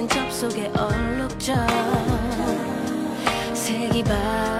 [0.00, 1.54] 같은 접속에 얼룩져.
[3.52, 4.59] 색이 바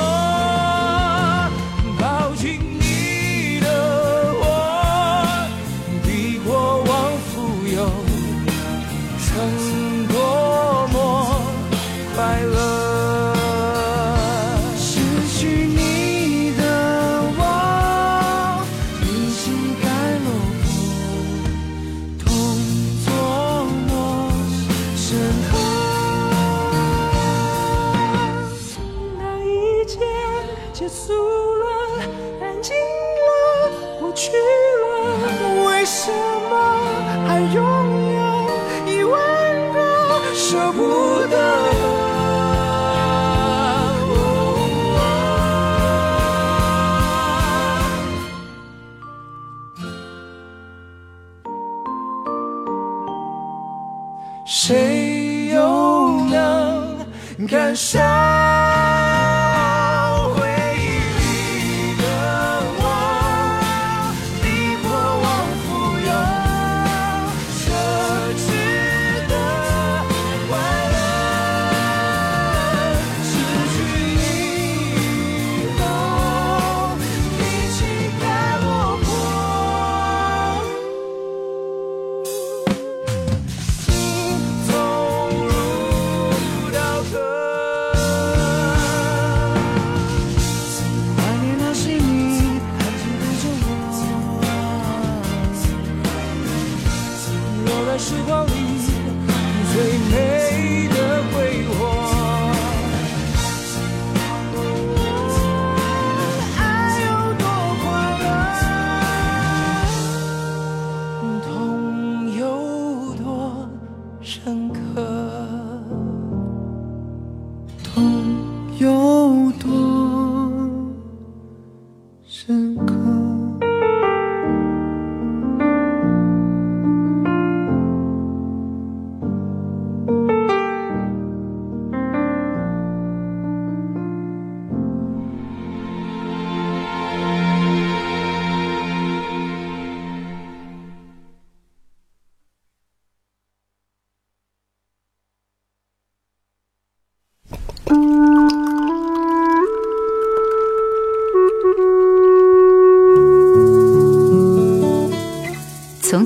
[57.71, 58.20] 感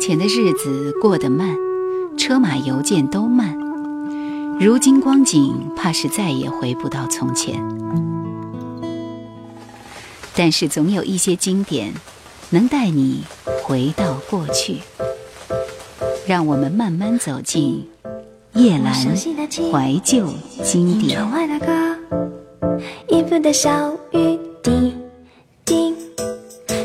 [0.08, 1.58] 前的日子过得慢，
[2.16, 3.58] 车马邮件都慢。
[4.60, 7.60] 如今光景，怕是再也回不到从前。
[10.36, 11.92] 但是总有一些经典，
[12.52, 13.24] 能带你
[13.64, 14.78] 回到过去。
[16.28, 17.88] 让我们慢慢走进
[18.54, 20.28] 叶阑怀旧
[20.64, 21.20] 经典。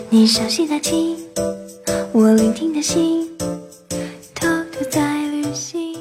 [0.08, 1.18] 你熟悉的情。
[2.12, 3.31] 我聆听的心，
[4.35, 5.95] 偷偷在旅行。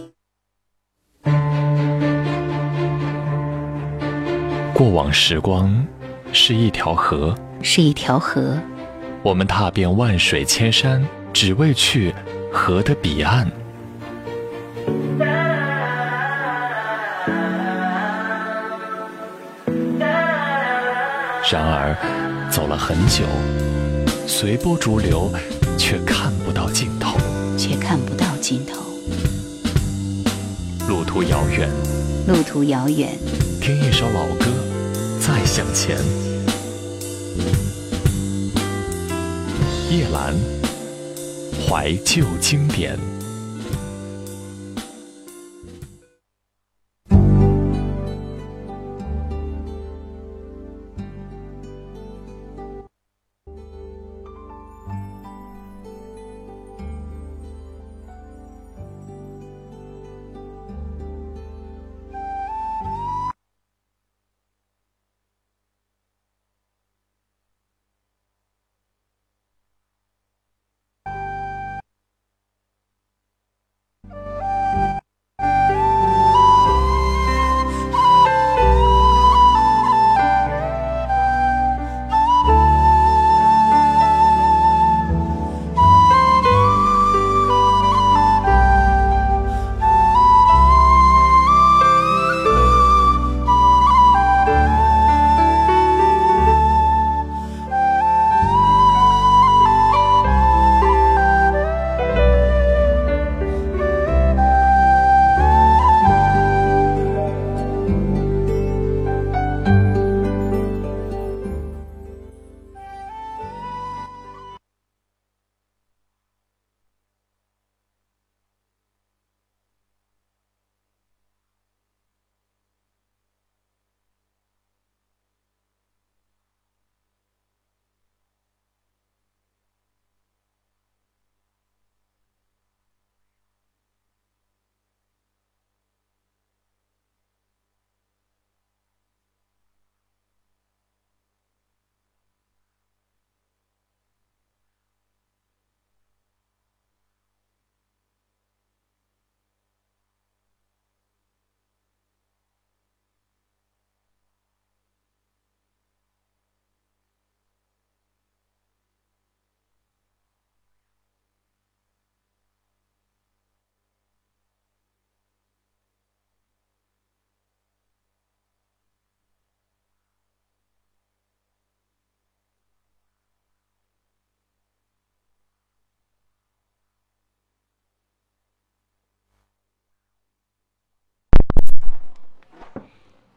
[4.73, 5.85] 过往时光
[6.33, 8.57] 是一条河，是一条河。
[9.21, 12.15] 我们踏遍万水千山，只为去
[12.51, 13.47] 河的彼岸。
[21.51, 21.95] 然而，
[22.49, 23.25] 走了很久，
[24.25, 25.31] 随波逐流。
[25.79, 27.17] 却看不到尽头，
[27.57, 28.83] 却看不到尽头。
[30.89, 31.69] 路途遥远，
[32.27, 33.17] 路途遥远。
[33.61, 34.45] 听一首老歌，
[35.21, 35.97] 再向前。
[39.89, 40.33] 叶阑，
[41.65, 42.99] 怀旧经典。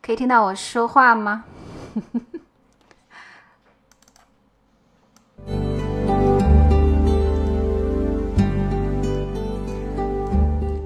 [0.02, 1.44] 可以听到我说话吗？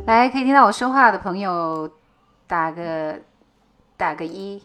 [0.07, 1.91] 来，可以听到我说话的朋友，
[2.47, 3.19] 打个
[3.97, 4.63] 打个一。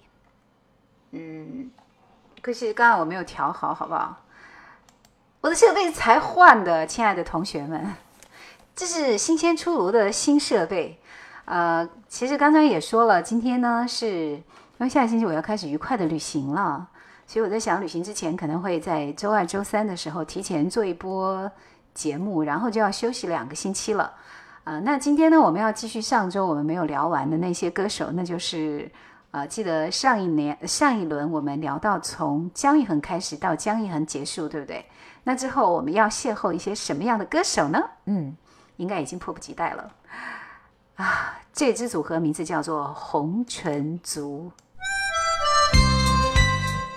[1.12, 1.72] 嗯，
[2.42, 4.18] 可惜刚刚我没有调好，好不好？
[5.40, 7.96] 我的设备才换的，亲爱的同学们，
[8.76, 11.00] 这是新鲜出炉的新设备。
[11.46, 14.44] 呃，其实刚才也说了，今天呢是因
[14.80, 16.88] 为下个星期我要开始愉快的旅行了，
[17.28, 21.52] 所以我在想，旅行之前可能会在周二、周三的时候提前做一波
[21.94, 24.14] 节目，然后就要休息两个星期了。
[24.64, 28.90] 啊，那今天呢，我们要继续上周我们没有聊完的那些歌手，那就是
[29.32, 34.86] 呃，记得上一年上一轮我们聊到从姜育恒开始到姜育恒结束，对不对？
[35.24, 37.84] 那之后我们要邂逅一些什么样的歌手呢？
[38.06, 38.36] 嗯，
[38.78, 39.92] 应该已经迫不及待了。
[40.96, 44.52] 啊，这支组合名字叫做红唇族。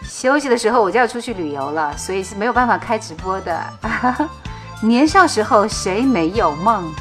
[0.06, 3.62] 休息的时候我就要出去旅游了，所以是没有办法开直播的。
[4.82, 6.92] 年少时候谁没有梦？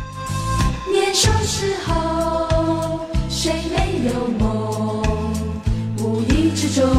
[0.91, 5.03] 年少时候谁没有梦？
[6.00, 6.89] 无意之中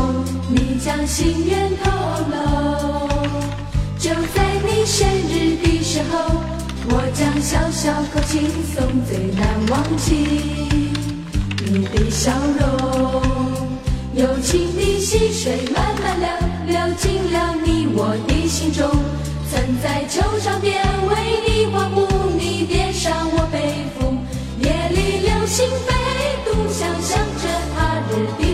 [0.51, 1.91] 你将心愿透
[2.31, 3.09] 露，
[3.99, 6.44] 就在你生日的时候。
[6.87, 10.15] 我将小小口轻松，最难忘记
[11.67, 13.23] 你的笑容。
[14.15, 16.29] 友情的溪水慢慢流，
[16.69, 18.89] 流进了你我的心中。
[19.51, 21.15] 曾在球场边为
[21.47, 22.07] 你欢呼，
[22.39, 24.15] 你点上我背负。
[24.61, 25.93] 夜里流星飞
[26.45, 28.54] 渡，想象着他日的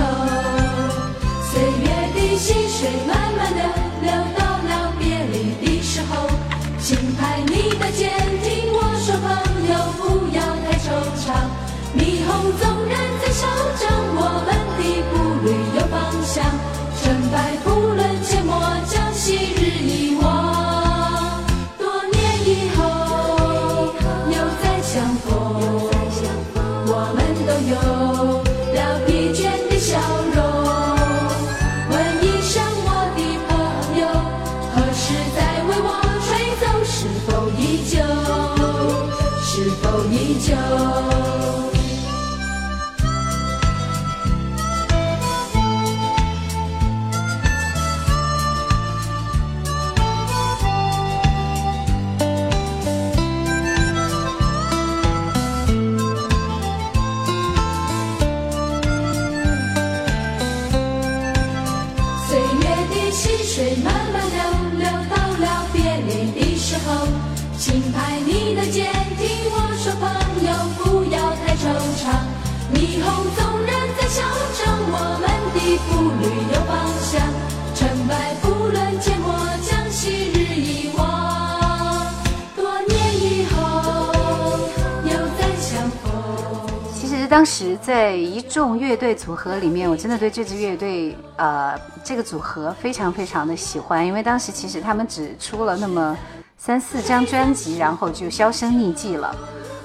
[0.00, 0.37] 我
[87.28, 96.16] 当时在一众乐队组合里面，我真的对这支乐队，呃，这个组合非常非常的喜欢，因为当时其实他们只出了那么
[96.56, 99.34] 三四张专辑，然后就销声匿迹了。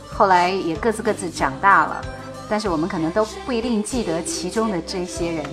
[0.10, 2.02] 后来也各自各自长大了，
[2.50, 5.46] 但是我们可能都不一定记得其中的这些人。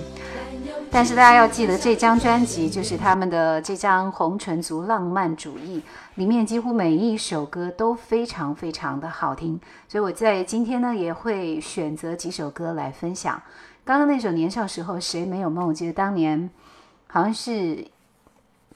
[0.93, 5.79] 但是大家要记得，这张专辑就是他们的这张《红唇族浪漫主义》，
[6.15, 9.57] 里面几乎每一首歌都非常非常的好听。
[9.87, 13.41] 所以我在今天呢，也会选择几首歌来分享。
[13.85, 16.49] 刚刚那首《年少时候谁没有梦》，我记得当年
[17.07, 17.87] 好像是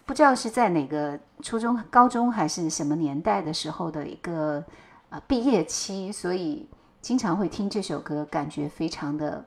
[0.05, 4.63] 不知道是在哪个初中、高中还是什么年代的时候的一个
[5.09, 6.65] 呃毕业期，所以
[7.01, 9.43] 经常会听这首歌，感觉非常的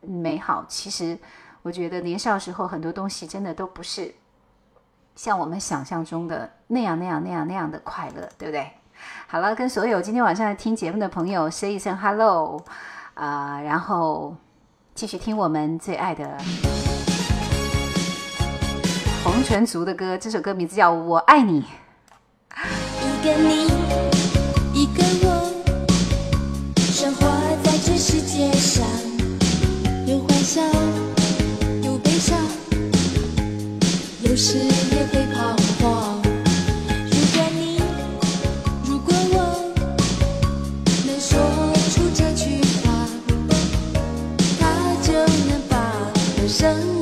[0.00, 0.64] 美好。
[0.68, 1.18] 其实。
[1.66, 4.14] 我觉得年少时候很多东西真的都不是
[5.16, 8.70] 像我们想象中的那样那样那样那样的快乐，对不对？
[9.26, 12.64] 好了，跟所有今天晚上听节目的朋友说一声 hello
[13.14, 14.36] 啊，然后
[14.94, 16.38] 继续听我们最爱的
[19.24, 21.62] 红唇族的歌，这首歌名字叫《我爱你》。
[23.02, 23.64] 一个你，
[24.72, 25.50] 一个我，
[26.76, 27.26] 生活
[27.64, 28.86] 在这世界上，
[30.06, 30.62] 有欢笑。
[34.36, 36.20] 有时也会彷徨。
[37.10, 37.80] 如果你
[38.84, 39.34] 如果我
[41.06, 41.40] 能说
[41.88, 43.08] 出这句话
[44.60, 45.14] 他就
[45.48, 45.90] 能把
[46.36, 46.95] 人生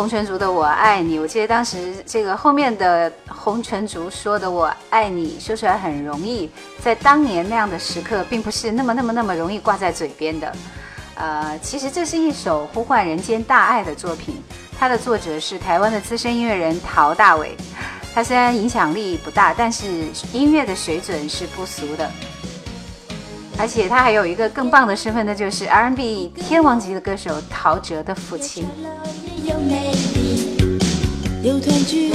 [0.00, 6.48] 红泉族的“我爱你”，我记得当时这个后面的红泉族说的“我爱你”，说出来很容易，
[6.82, 10.50] 在当年那样的时刻，并不是那么那么那么容易挂在嘴边的。
[11.16, 14.42] 呃，其实这是一首呼唤人间大爱的作品，
[14.78, 17.54] 它的作者是台湾的资深音乐人陶大伟。
[18.14, 22.10] 他虽然影响力不大，但是音乐的水准是不俗的，
[23.60, 28.64] 而且他还有一个更棒的身份，那就是 R&B 天王级的歌手陶喆的父亲。
[31.42, 32.10] 有，团聚，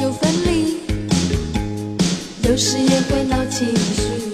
[0.00, 0.78] 有分离，
[2.48, 4.27] 有时也会闹情绪。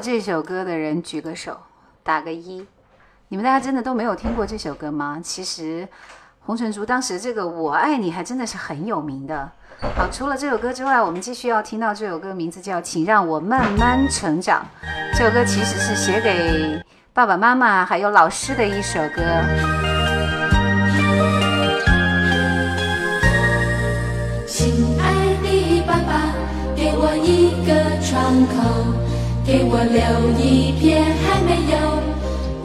[0.00, 1.58] 这首歌的人举个手，
[2.02, 2.66] 打个一。
[3.28, 5.20] 你们大家真的都没有听过这首歌吗？
[5.22, 5.86] 其实
[6.40, 9.50] 红唇竹当时这个“我爱你”还真的是很有名的。
[9.96, 14.64] 好，除了这首歌之外，我们继续要听到这首歌，名字叫《请让我慢慢成长》。
[15.18, 16.82] 这首歌其实是写给
[17.12, 19.22] 爸爸妈妈还有老师的一首歌。
[24.46, 26.32] 亲爱的爸爸，
[26.74, 28.56] 给我一个窗口，
[29.48, 29.98] 给我留
[30.36, 31.74] 一片还没有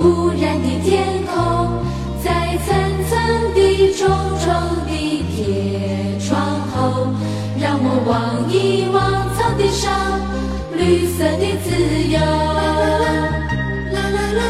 [0.03, 1.79] 污染的天空，
[2.21, 2.75] 在层
[3.07, 3.15] 层
[3.55, 4.05] 的重
[4.43, 4.51] 重
[4.85, 4.91] 的
[5.31, 7.07] 铁窗后，
[7.57, 8.99] 让我望一望
[9.33, 10.19] 草地上
[10.75, 11.71] 绿色的自
[12.11, 12.19] 由。
[12.19, 14.43] 啦啦啦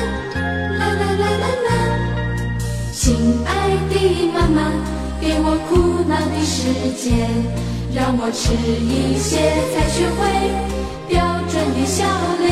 [0.79, 1.69] 啦啦啦啦啦。
[2.91, 3.13] 亲
[3.45, 3.93] 爱的
[4.33, 4.73] 妈妈，
[5.21, 7.29] 给我苦恼的时间，
[7.93, 9.37] 让我吃一些
[9.71, 10.82] 才学会
[11.85, 12.05] 笑
[12.39, 12.51] 脸。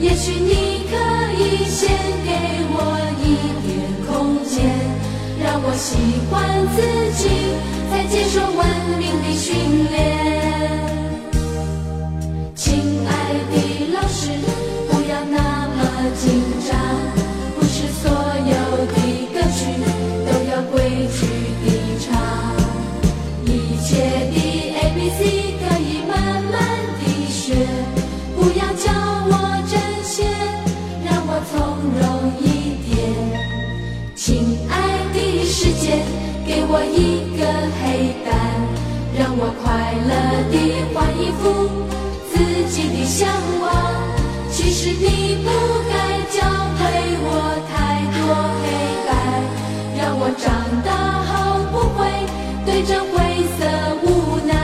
[0.00, 0.94] 也许你可
[1.38, 1.88] 以先
[2.24, 2.30] 给
[2.74, 2.76] 我
[3.22, 3.24] 一
[3.62, 3.70] 点
[4.06, 4.54] 空间，
[5.42, 5.94] 让我喜
[6.28, 6.78] 欢自
[7.16, 7.22] 己，
[7.90, 8.60] 再接受文
[8.98, 9.54] 明的训
[9.90, 9.94] 练。
[12.54, 12.60] 亲
[13.06, 13.10] 爱
[13.50, 13.54] 的
[13.94, 14.20] 老师，
[14.88, 15.38] 不要那
[15.76, 15.78] 么
[16.18, 16.22] 紧
[16.68, 16.70] 张，
[36.74, 37.44] 我一个
[37.84, 38.32] 黑板，
[39.14, 40.10] 让我快乐
[40.50, 41.68] 地画一幅
[42.32, 42.32] 自
[42.70, 43.28] 己的向
[43.60, 43.68] 往。
[44.50, 45.50] 其实你不
[45.90, 45.92] 该
[46.30, 46.40] 教
[46.78, 46.80] 会
[47.20, 48.24] 我太多
[48.62, 48.64] 黑
[49.04, 49.12] 白，
[50.00, 50.48] 让我长
[50.82, 52.00] 大后不会
[52.64, 53.60] 对这灰色
[54.06, 54.56] 无奈。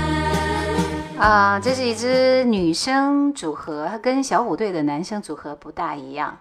[1.18, 6.38] 啊，这是一支女生组合，跟小虎队的男生组合不大一样，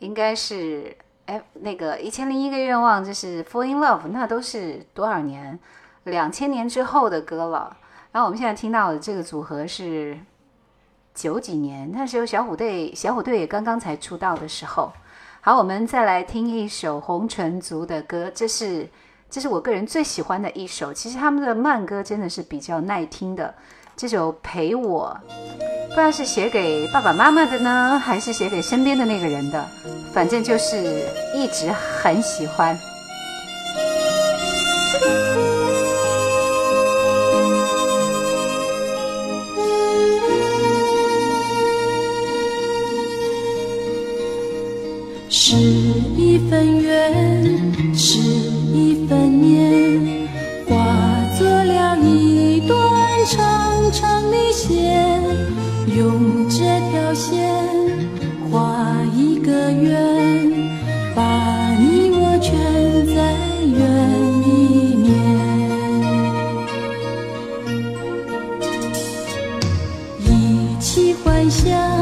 [0.00, 0.94] 应该是
[1.26, 5.58] 哎那个一千零一个愿望，就是 Fall in Love，那都是多少年？
[6.04, 7.76] 两千年之后的歌了。
[8.12, 10.18] 然后我们现在听到的这个组合是
[11.14, 14.92] 九几年，那时候小虎队小虎队也刚刚才出道的时候。
[15.40, 18.88] 好，我们再来听一首红唇族的歌，这是
[19.28, 20.92] 这是我个人最喜欢的一首。
[20.92, 23.54] 其实他们的慢歌真的是比较耐听的。
[23.96, 25.16] 这首陪我，
[25.88, 29.64] 不知道是写给爸爸妈妈的呢，还是写给身边的那个人的，
[30.12, 32.76] 反正就是一直很喜欢。
[45.30, 47.33] 是一份缘，
[54.66, 54.72] 线，
[55.94, 56.56] 用这
[56.90, 57.52] 条线
[58.50, 60.50] 画一个圆，
[61.14, 61.20] 把
[61.78, 62.56] 你我圈
[63.14, 63.16] 在
[63.68, 63.78] 圆
[64.40, 64.46] 里
[64.96, 65.04] 面，
[70.24, 71.93] 一起幻想。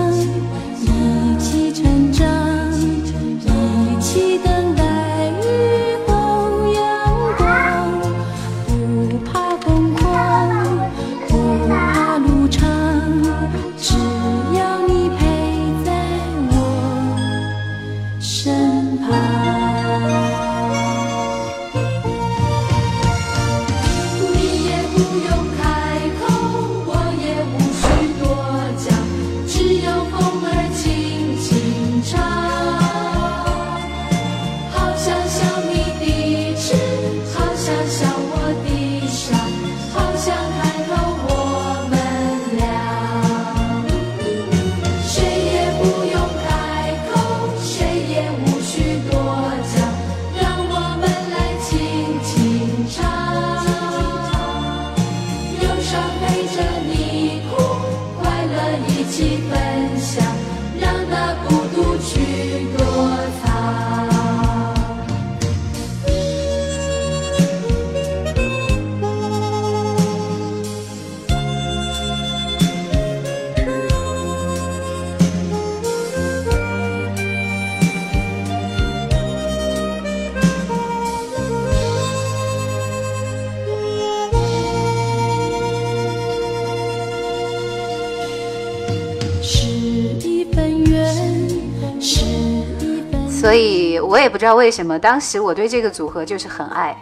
[94.23, 96.97] 也不知道为什么，当时我对这个组合就是很爱，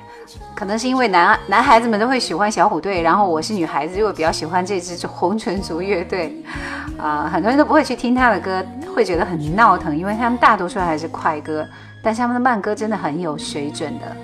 [0.54, 6.42] 可能是因为男男孩子们都会喜欢小虎队，然后我是女孩子，又比较喜欢这支红唇族乐队，
[6.98, 11.66] 啊，很多人都不会去听他的歌，会觉得很闹腾，因为他们大多数还是快歌，
[12.02, 14.16] 但是他们的慢歌真的很有水准的。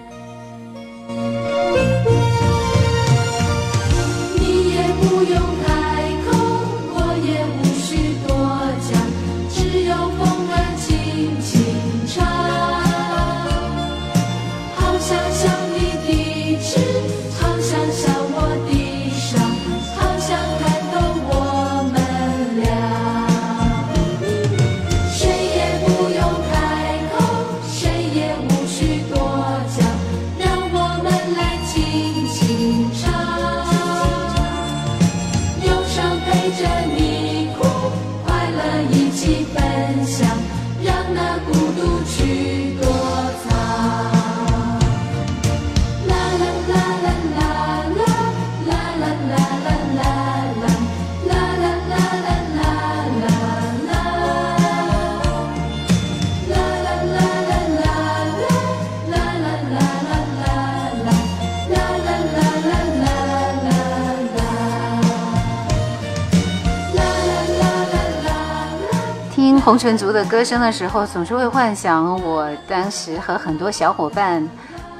[69.66, 74.48] 红尘族的歌声的时候，总是会幻想我当时和很多小伙伴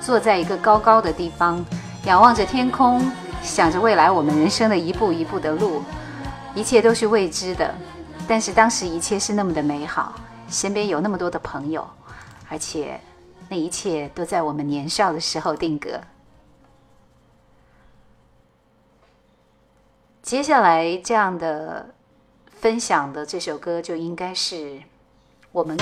[0.00, 1.64] 坐在一个高高的地方，
[2.04, 3.08] 仰望着天空，
[3.40, 5.84] 想着未来我们人生的一步一步的路，
[6.52, 7.72] 一切都是未知的，
[8.26, 10.12] 但是当时一切是那么的美好，
[10.48, 11.86] 身边有那么多的朋友，
[12.48, 13.00] 而且
[13.48, 15.90] 那一切都在我们年少的时候定格。
[20.22, 21.94] 接下来这样的。
[22.58, 24.78] 分享的这首歌就应该是
[25.52, 25.76] 我们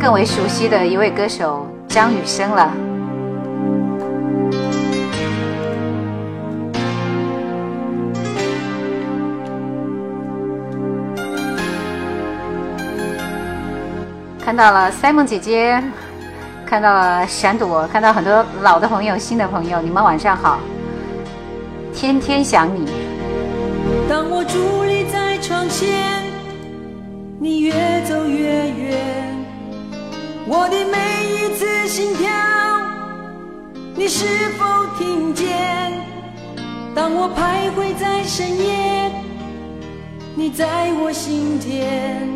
[0.00, 2.72] 更为熟悉的一位歌手张雨生了。
[14.42, 15.82] 看到了 Simon 姐姐，
[16.66, 20.58] 看到了闪躲，看到很多老的朋友、新的朋友，你们晚上好，
[21.92, 22.90] 天天想你。
[24.08, 25.23] 当我伫立在。
[25.46, 26.24] 窗前，
[27.38, 27.74] 你越
[28.08, 29.36] 走越远，
[30.46, 30.96] 我的每
[31.34, 32.30] 一次心跳，
[33.94, 34.24] 你是
[34.56, 34.64] 否
[34.96, 35.92] 听见？
[36.94, 39.12] 当我徘徊在深夜，
[40.34, 42.26] 你在我心田，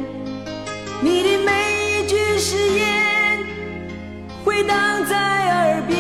[1.00, 3.38] 你的每一句誓言
[4.44, 5.96] 回荡在耳边，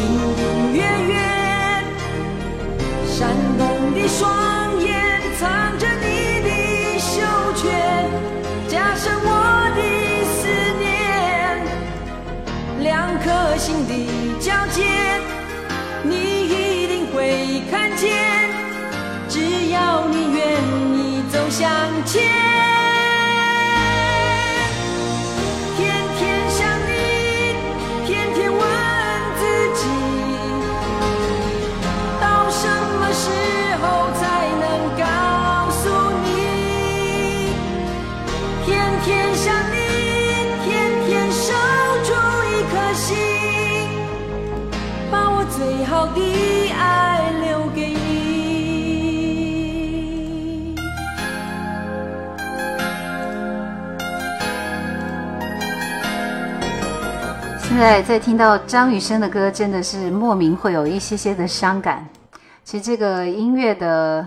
[0.00, 0.02] 隐
[0.38, 0.80] 隐约
[1.12, 1.20] 约，
[3.06, 4.61] 闪动的双
[5.42, 6.50] 藏着你的
[7.00, 7.20] 羞
[7.56, 7.68] 怯，
[8.68, 9.28] 加深我
[9.74, 9.80] 的
[10.30, 10.46] 思
[10.78, 10.86] 念，
[12.78, 13.26] 两颗
[13.58, 13.90] 心的
[14.38, 14.84] 交界，
[16.04, 16.14] 你
[16.46, 18.48] 一定会看见，
[19.28, 20.62] 只要你愿
[20.94, 21.68] 意走向
[22.06, 22.51] 前。
[57.82, 62.08] 在在听到张雨生的歌，真的是莫名会有一些些的伤感。
[62.62, 64.24] 其实这个音乐的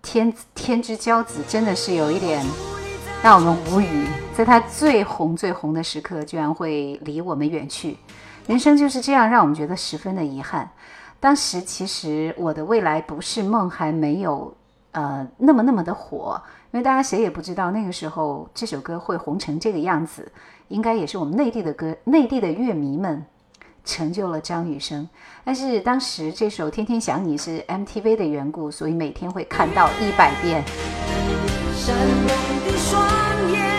[0.00, 2.42] 天天之骄子，真的是有一点
[3.22, 4.06] 让我们无语。
[4.34, 7.98] 在他最红最红的时刻，居然会离我们远去。
[8.46, 10.66] 人生就是这样，让我们觉得十分的遗憾。
[11.20, 14.56] 当时其实我的未来不是梦还没有
[14.92, 20.32] 呃那么那么的火，因为大家谁也不知道那个时候这首歌会红成这个样子。
[20.68, 23.24] 应该也是我们内地的歌，内地的乐迷们
[23.84, 25.08] 成就了张雨生。
[25.44, 30.64] 但是当时这首《天天想你》是 MTV 的缘故，所以每天会看到一百遍。
[31.74, 33.75] 闪动的双眼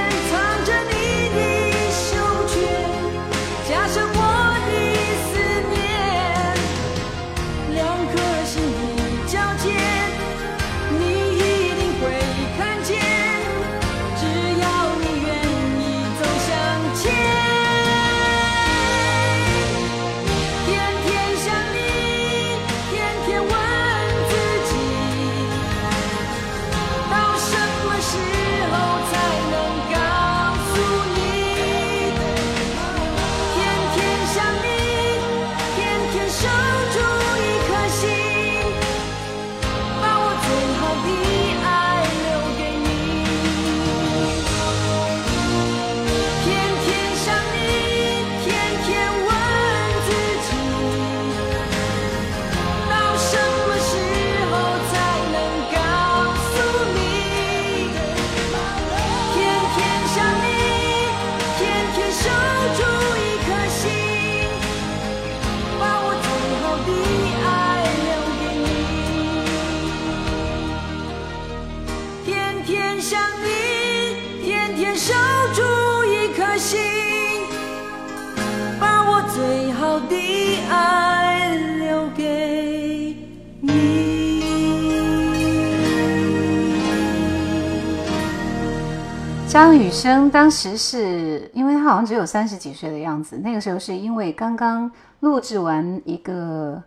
[89.57, 94.91] 张雨生当时是因为他好像只有三十几岁的样子，那个时候是因为刚刚
[95.21, 96.83] 录制完一个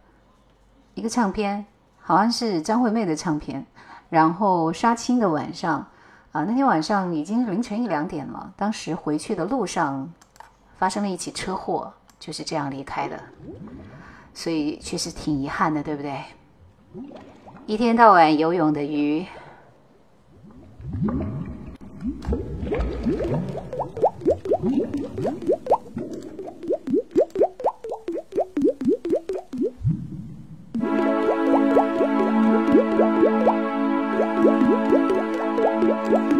[0.94, 1.66] 一个唱片，
[1.98, 3.66] 好像是张惠妹的唱片，
[4.08, 5.84] 然后杀青的晚上
[6.30, 10.08] 啊，那天晚上已经凌晨一两点了，当时回去的路上
[10.78, 13.20] 发生了一起车祸，就是这样离开的，
[14.32, 16.22] 所以确实挺遗憾的，对不对？
[17.66, 19.26] 一天到晚游泳的鱼。
[36.10, 36.39] Yeah.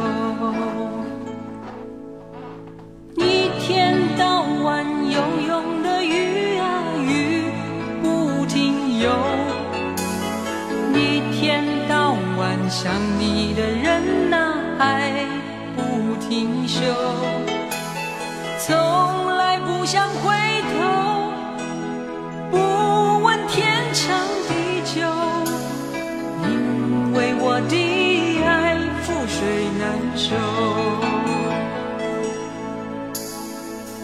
[12.83, 15.13] 想你的人呐爱
[15.75, 16.81] 不停休，
[18.57, 20.35] 从来不想回
[20.73, 21.31] 头，
[22.49, 22.57] 不
[23.21, 24.17] 问天长
[24.47, 24.99] 地久，
[26.49, 28.75] 因为我的爱
[29.05, 29.85] 覆水难
[30.17, 30.33] 收。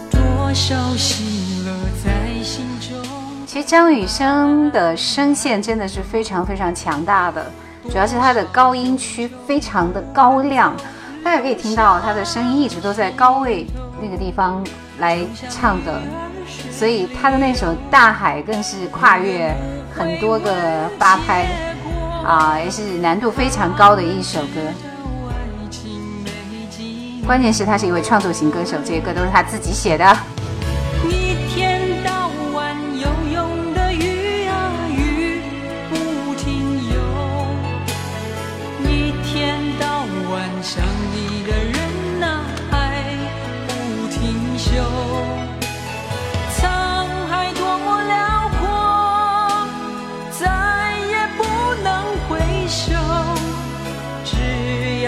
[0.08, 1.72] 多少喜乐
[2.04, 2.96] 在心中。
[3.44, 7.50] 其实张雨生的声线真的是非常非常强大的，
[7.90, 10.74] 主要是他的高音区非常的高亮，
[11.24, 13.66] 大家可以听到他的声音一直都在高位
[14.00, 14.64] 那个地方
[14.98, 15.18] 来
[15.50, 16.00] 唱的，
[16.70, 19.54] 所以他的那首《大海》更是跨越
[19.96, 20.52] 很多个
[20.98, 21.46] 八拍，
[22.24, 24.60] 啊，也是难度非常高的一首歌。
[27.26, 30.16] 关键是他是一位创作型歌手，这些歌都是他自己写的。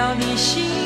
[0.00, 0.79] 要你心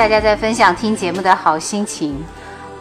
[0.00, 2.24] 大家在分享听节目的好心情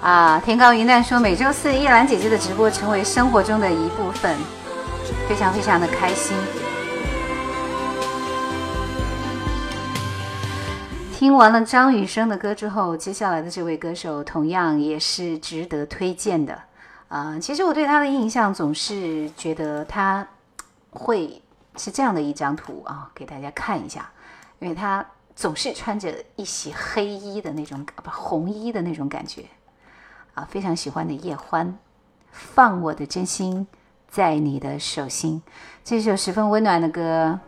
[0.01, 0.39] 啊！
[0.39, 4.37] 天高云淡说，每周四叶兰姐姐的直播成为生活中的一部分，
[5.27, 6.33] 非常非常的开心。
[11.13, 16.57] 听完了张雨生的歌之后，接下来的这位歌手同样也是值得推荐的。
[17.09, 20.25] 啊、其实我对他的印象总是觉得他
[20.91, 21.41] 会
[21.75, 24.09] 是这样的一张图啊，给大家看一下，
[24.59, 25.05] 因为他
[25.39, 29.45] 总是穿着一袭黑衣的那种，不红衣的那种感觉
[30.33, 31.79] 啊，非常喜欢的叶欢
[32.29, 33.65] 放我的真心
[34.09, 35.41] 在你的手心。
[35.81, 37.39] 这首十分温暖的歌。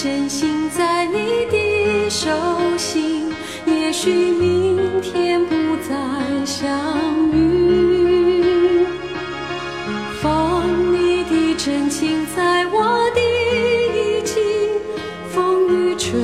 [0.00, 2.30] 真心在你的手
[2.76, 3.32] 心，
[3.66, 5.96] 也许明天不再
[6.44, 6.70] 相
[7.32, 8.86] 遇。
[10.22, 14.40] 风，你的真情在我的衣襟，
[15.30, 16.14] 风雨吹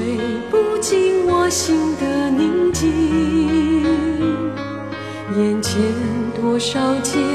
[0.53, 3.83] 不进我心的宁静。
[5.37, 5.83] 眼前
[6.41, 7.34] 多少景。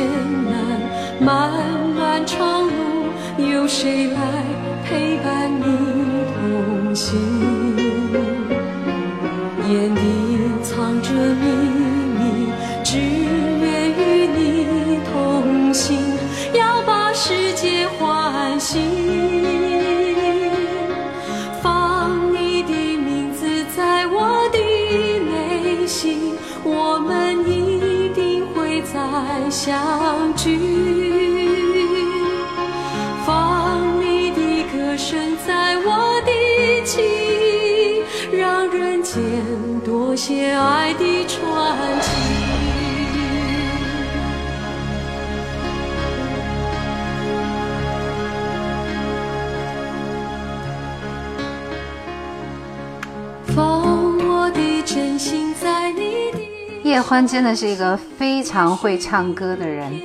[57.02, 60.02] 欢真的是一个非常会唱歌的人，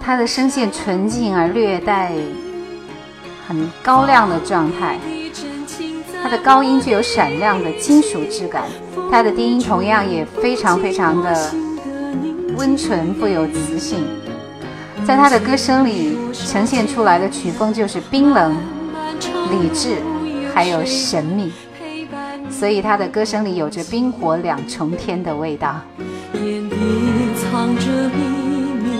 [0.00, 2.12] 他的声线纯净而略带
[3.46, 4.98] 很高亮的状态，
[6.22, 8.64] 他的高音具有闪亮的金属质感，
[9.10, 11.50] 他的低音同样也非常非常的
[12.56, 14.04] 温纯富有磁性，
[15.06, 18.56] 在他的歌声里呈现出来的曲风就是冰冷、
[19.50, 19.96] 理智，
[20.54, 21.52] 还有神秘。
[22.58, 25.80] 所以他的歌声里有着冰火两重天的味道。
[26.34, 26.76] 眼底
[27.36, 28.18] 藏着秘
[28.82, 28.90] 密，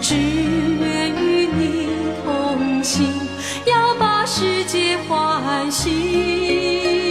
[0.00, 1.88] 只愿与你
[2.24, 3.06] 同行，
[3.66, 7.01] 要把世界唤醒。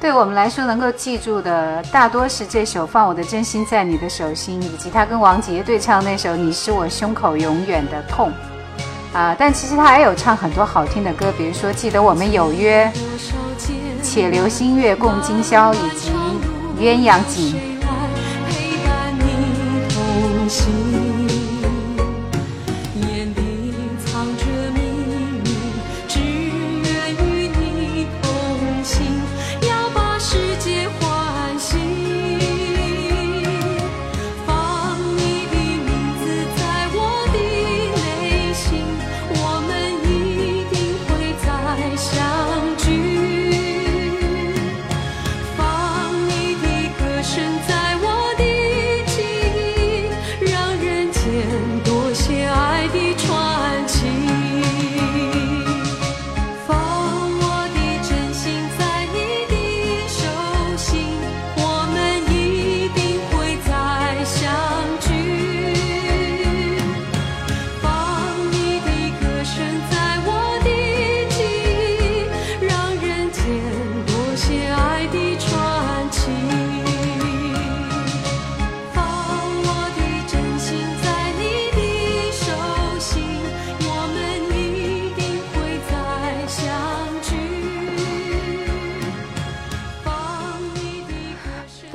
[0.00, 8.32] 对我们来说，能够记住的大多是这首《放我的真心在你的手心》，以及他跟王杰对唱那首《你是我胸口永远的痛》
[9.16, 9.36] 啊。
[9.38, 12.90] 但其实他还有唱很多好听的歌，比如说《记得我们有约》
[14.02, 16.10] 《且留星月共今宵》，以及
[16.80, 17.52] 《鸳鸯锦》。
[18.48, 20.79] 陪伴你同行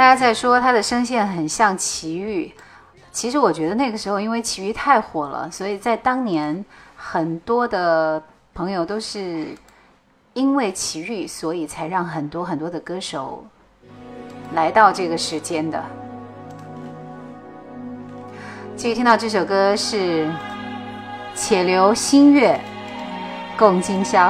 [0.05, 2.53] 大家在说他的声线很像齐豫，
[3.11, 6.63] 其实我觉得那个时候因为齐豫太火了，所以在当年
[6.95, 8.21] 很多的
[8.53, 9.47] 朋友都是
[10.33, 13.43] 因为齐豫，所以才让很多很多的歌手
[14.53, 15.83] 来到这个时间的。
[18.75, 20.27] 继续听到这首歌是
[21.33, 22.61] 《且留新月
[23.57, 24.29] 共今宵》。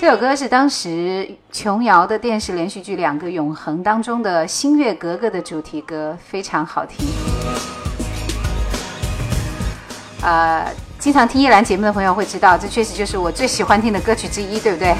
[0.00, 7.06] 这首歌是当时琼瑶的电视连续剧《两个永恒》当中的《星月格格》的主题歌，非常好听。
[10.22, 14.96] 呃，经常听叶兰节目的朋友会知道，这确实就是我最喜欢听的歌曲之一，对不对？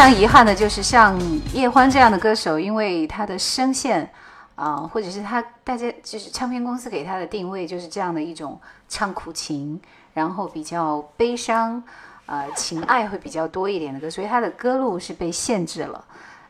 [0.00, 1.20] 非常遗憾的就是，像
[1.52, 4.10] 叶欢这样的歌手，因为他的声线
[4.54, 9.78] 啊，或者是他大家就是唱片公司给他的定位就是这样的一种唱苦情，
[10.14, 11.82] 然后比较悲伤，
[12.24, 16.02] 呃，情爱会比较多一点的歌，所以他的歌路是被限制了，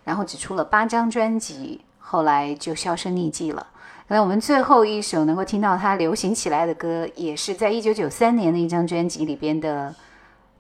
[0.05, 3.67] 然后只出了八张专辑，后来就销声匿迹了。
[4.07, 9.93] 那我们最后一首能够听到他流行起来的歌，也是在一九九三年的一张专辑里边的。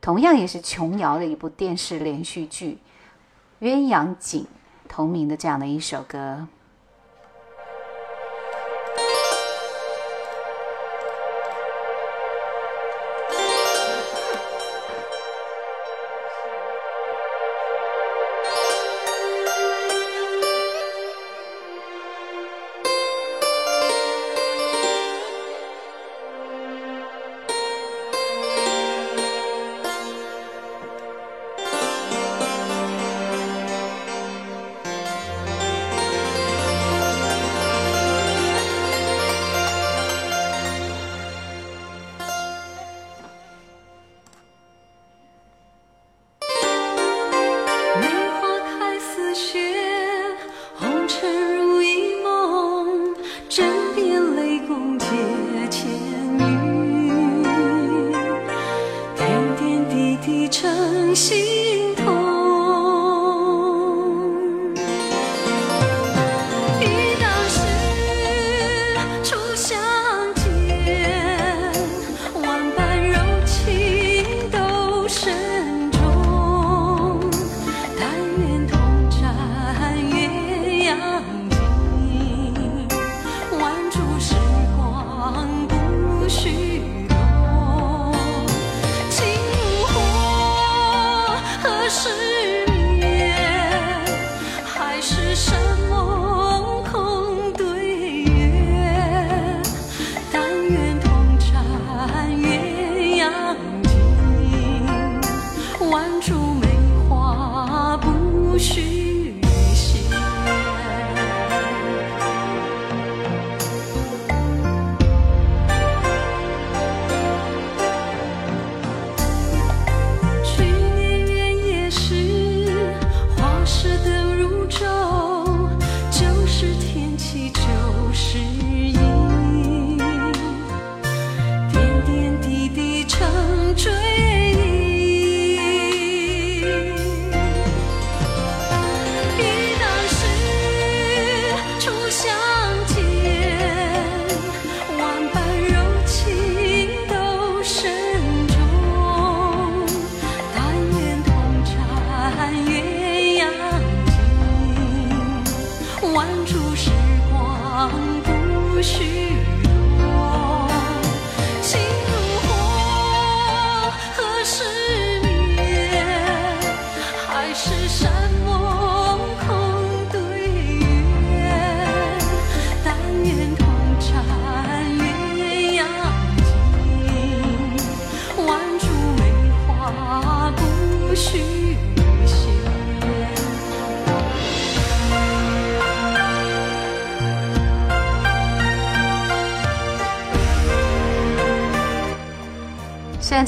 [0.00, 2.78] 同样也是琼瑶的一部电视连续剧
[3.64, 4.42] 《鸳鸯锦》
[4.88, 6.48] 同名的这样的一首歌。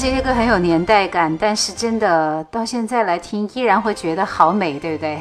[0.03, 5.17] 这些歌很有年代感，但是真的到现在来听，依然会觉得好美，对不对？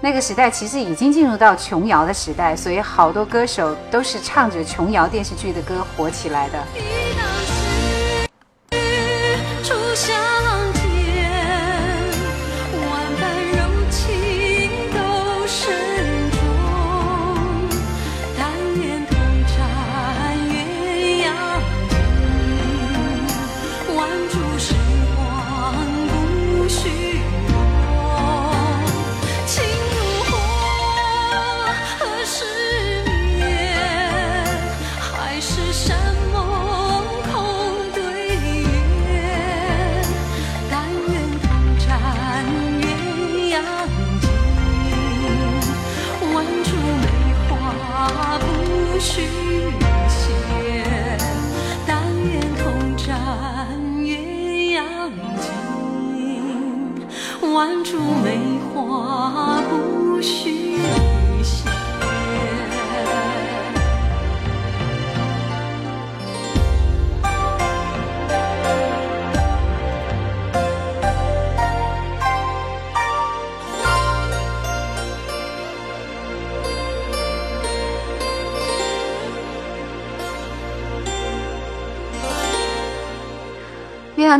[0.00, 6.58] 那个时代其实已经进入到琼瑶的时代，所以好多歌手都是唱着琼瑶电视剧的歌火起来的。《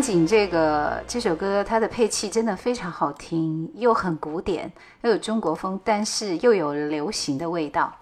[0.00, 4.70] 景》这个这首歌，它的配器真的非常好听，又很古典，
[5.02, 7.92] 又有中国风，但是又有流行的味道。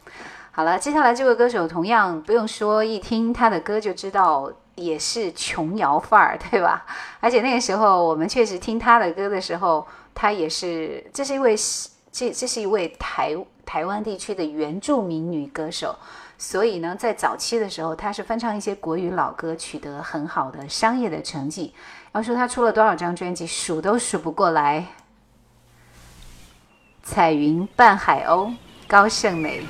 [0.50, 6.84] 好了，接下来这位歌手同样不用说，一听他的歌就知道也是琼瑶范儿，对吧？
[7.20, 11.54] 而且那个时候我们确实听他的歌的时候，他也是，这是一位
[12.10, 15.94] 这这是一位台台湾地区的原住民女歌手。
[16.40, 21.74] 所以呢，在早期的时候，他是翻唱一些国语老歌，取得很好的商业的成绩。
[22.12, 24.86] 要说他出了多少张专辑，数都数不过来。
[27.02, 28.54] 彩云伴海鸥，
[28.86, 29.64] 高胜美。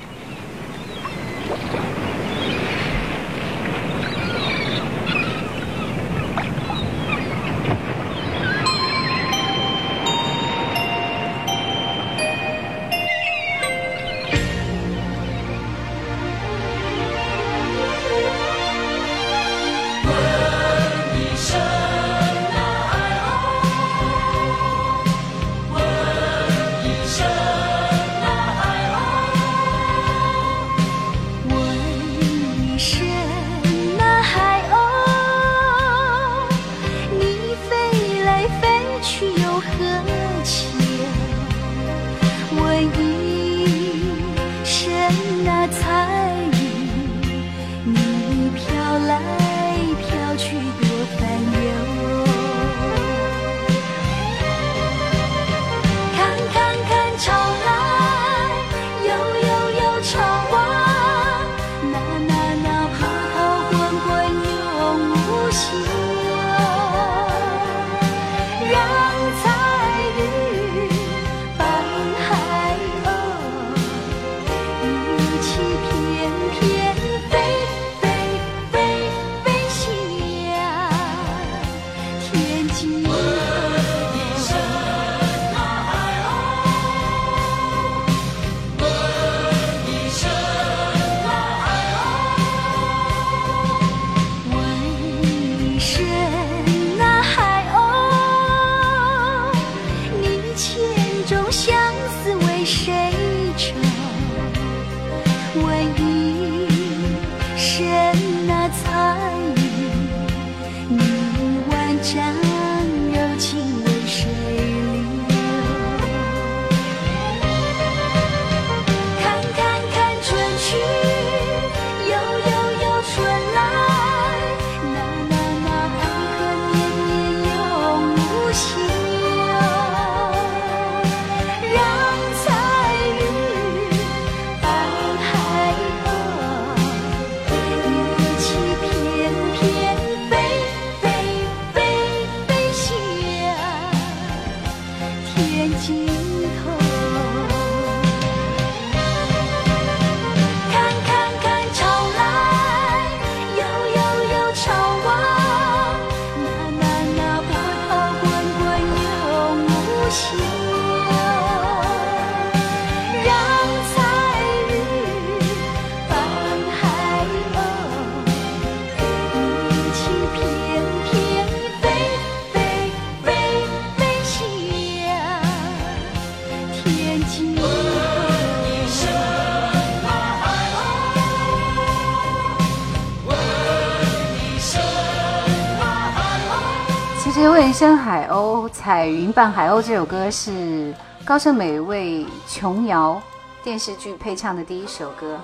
[189.39, 193.21] 伴海鸥》这首歌是高胜美为琼瑶
[193.63, 195.39] 电视剧配唱的第一首歌，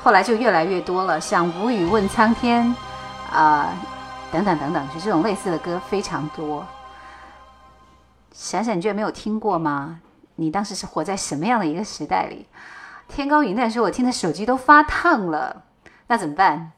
[0.00, 2.64] 后来就越来越多了，像《无语问苍天》
[3.36, 3.76] 啊、
[4.30, 6.64] 等等等等，就这种类似的歌非常多。
[8.32, 9.98] 闪闪，你居然没有听过吗？
[10.36, 12.46] 你当时是活在什么样的一个时代里？
[13.08, 15.64] 天高云淡说，我听的手机都发烫了，
[16.06, 16.70] 那怎么办？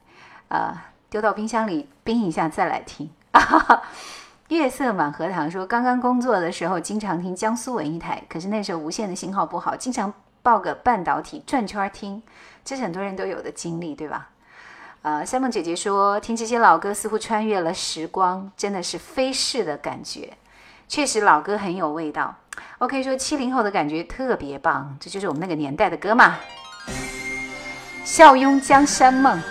[0.47, 0.75] 呃，
[1.11, 3.11] 丢到冰箱里冰一下再来听。
[4.49, 12.23] 月色满荷塘说，刚刚工作的时候经常听江苏文艺台，可是那时候无线的信号不好，经常抱个半导体转圈听，
[12.63, 14.29] 这是很多人都有的经历，对吧？
[15.01, 20.37] 呃，三梦姐姐说，听这些老歌似乎穿越了时光，真的是飞逝的感觉。
[20.87, 22.33] 确实，老歌很有味道。
[22.77, 26.37] OK，说七零后的感觉特别棒，这就是我们那个年代的歌嘛。
[28.05, 29.41] 笑拥江山梦。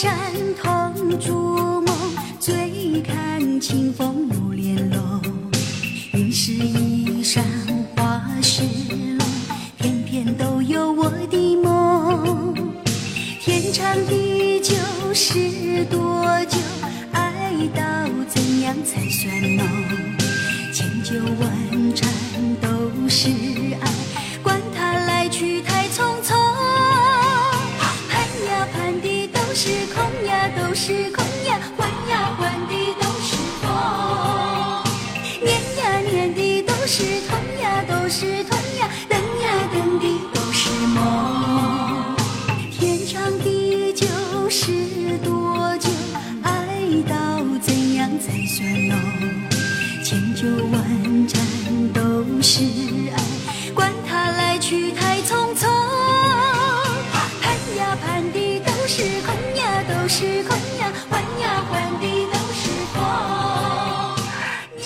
[0.00, 0.14] 山
[0.62, 1.88] 同筑梦，
[2.38, 5.20] 醉看清风入帘楼。
[6.12, 7.42] 云是衣裳
[7.96, 8.62] 花是
[9.18, 9.28] 龙，
[9.76, 12.54] 偏偏都有我的梦。
[13.40, 14.76] 天长地久
[15.12, 16.58] 是多久？
[17.10, 17.82] 爱到
[18.28, 19.66] 怎样才算浓？
[20.72, 22.08] 千秋万盏
[22.60, 23.30] 都是
[23.80, 23.90] 爱，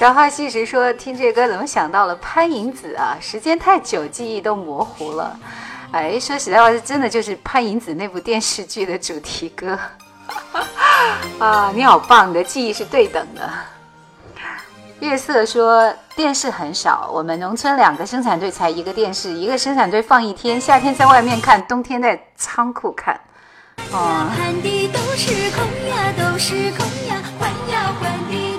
[0.03, 3.17] 朝花夕拾说：“听这歌怎么想到了潘迎紫啊？
[3.21, 5.39] 时间太久，记忆都模糊了。
[5.93, 9.79] 哎，说实在话，这真的就是潘迎紫那部电视剧的主题歌
[11.39, 11.71] 啊！
[11.73, 13.49] 你好棒，你的记忆是对等的。”
[14.99, 23.15] 月色说：“电视很少，我们农村两个生产队才一个电视，一个生产队放一天，夏天在外面看，冬天在仓库看。”
[23.93, 28.52] 哦，盼的都是空呀，都是空呀，换呀换的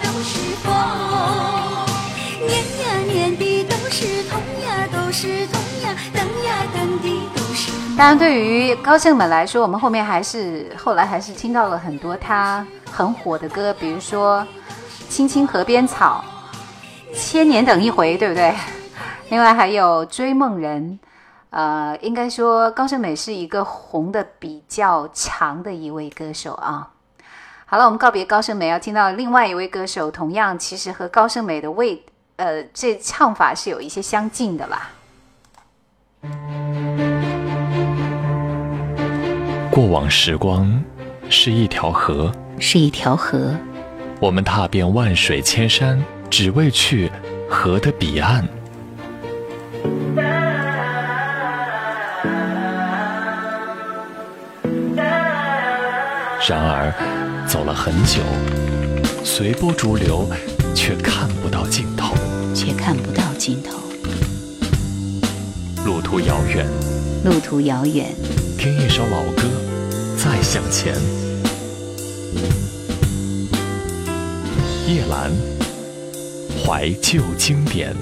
[5.14, 14.42] 是东呀，等呀，等的都是当然，对于高胜美来说，我们后面还是后来还是听到了很多他很火的歌，比如说
[15.08, 16.26] 《青青河边草》
[17.18, 18.56] 《千年等一回》，对不对？
[19.30, 21.00] 另外还有《追梦人》。
[21.52, 26.90] 呃，应该说高胜美是一个红的比较长的一位歌手啊。
[27.68, 32.04] 好了，我们告别高胜美，要听到另外一位歌手，同样其实和高胜美的味
[32.38, 34.90] 呃这唱法是有一些相近的啦。
[39.70, 40.84] 过往时光
[41.30, 43.56] 是一条河，是一条河，
[44.20, 47.12] 我们踏遍万水千山，只为去
[47.50, 48.48] 河的彼岸。
[56.48, 56.94] 然而，
[57.48, 58.22] 走了很久，
[59.24, 60.28] 随波逐流，
[60.76, 62.14] 却看不到尽头。
[62.54, 63.83] 却看不到尽头。
[65.86, 66.66] 路途遥远，
[67.26, 68.16] 路途遥远，
[68.58, 69.44] 听一首老歌，
[70.18, 70.96] 再向前。
[74.88, 75.30] 叶兰，
[76.64, 77.94] 怀旧经典。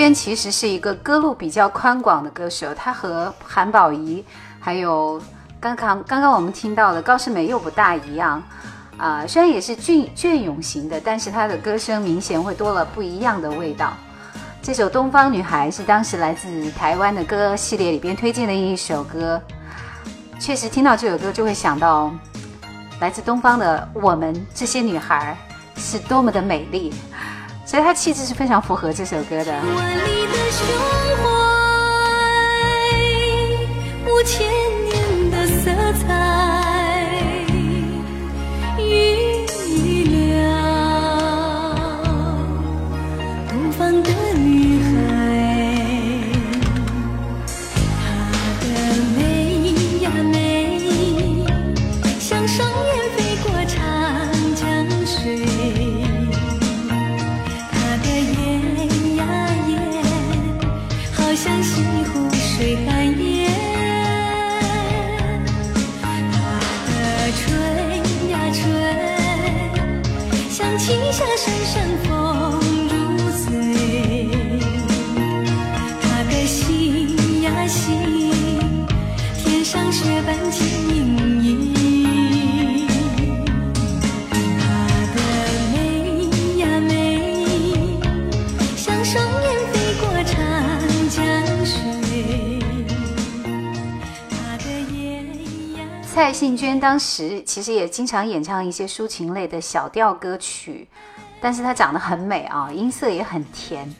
[0.00, 4.22] 娟其实是一个歌路比较宽广的歌手，她和韩宝仪
[4.60, 5.20] 还有
[5.58, 8.42] 刚刚刚刚我们听到的高胜美又不大一样
[8.98, 13.92] 啊、虽然也是隽隽永型的，但是她的歌声明显会多了不一样的味道。
[14.62, 19.40] 这首《东方女孩》是当时来自台湾的歌系列里边推荐的一首歌，
[20.38, 22.10] 确实听到这首歌就会想到
[23.00, 25.36] 来自东方的我们这些女孩
[25.76, 26.92] 是多么的美丽。
[27.66, 29.52] 所以她气质是非常符合这首歌的。
[29.52, 30.64] 万里的胸
[31.20, 31.26] 怀，
[34.08, 34.48] 五千
[34.84, 35.70] 年的色
[36.06, 36.25] 彩，
[96.26, 100.88] 蔡幸娟当时其实也经常演唱一些抒情类的小调歌曲，
[101.40, 103.94] 但是她长得很美啊，音色也很甜。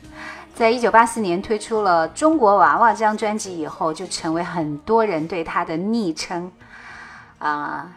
[0.53, 6.51] 在一九八四年推出了《中国娃娃》这张专辑以后，就成为很多人对她的昵称
[7.39, 7.95] 啊。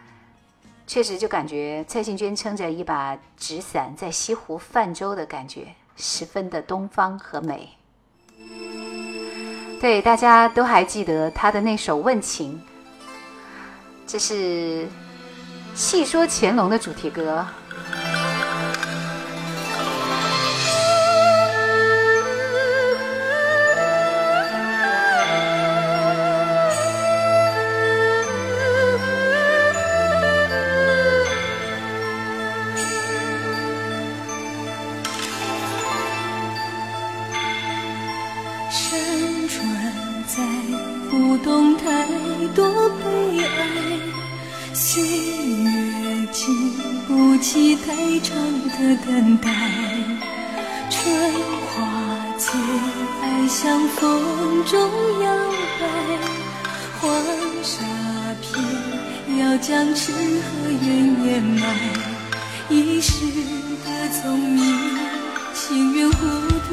[0.87, 5.67] 确实就感觉蔡幸娟撑着一把纸伞在西湖泛舟的感觉，
[5.97, 7.67] 十分的东方和美。
[9.81, 12.57] 对，大家都还记得她的那首《问情》。
[14.11, 14.33] 这是
[15.73, 17.47] 《戏说乾隆》的主题歌。
[47.91, 48.37] 起太长
[48.69, 49.49] 的等待。
[50.89, 51.13] 春
[51.67, 51.75] 花
[52.37, 52.49] 最
[53.21, 54.79] 爱向风中
[55.21, 55.27] 摇
[55.79, 55.83] 摆，
[56.99, 57.01] 黄
[57.63, 57.83] 沙
[58.41, 58.51] 片
[59.39, 60.87] 要将痴和怨
[61.25, 61.63] 掩埋。
[62.69, 63.25] 一世
[63.85, 64.63] 的聪明，
[65.53, 66.69] 情愿糊涂。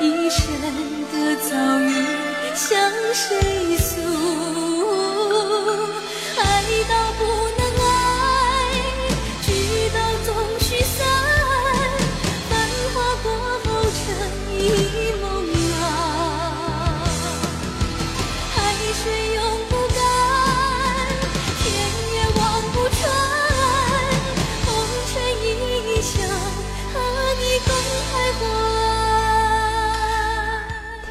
[0.00, 0.42] 一生
[1.12, 1.92] 的遭遇
[2.54, 4.63] 向谁诉？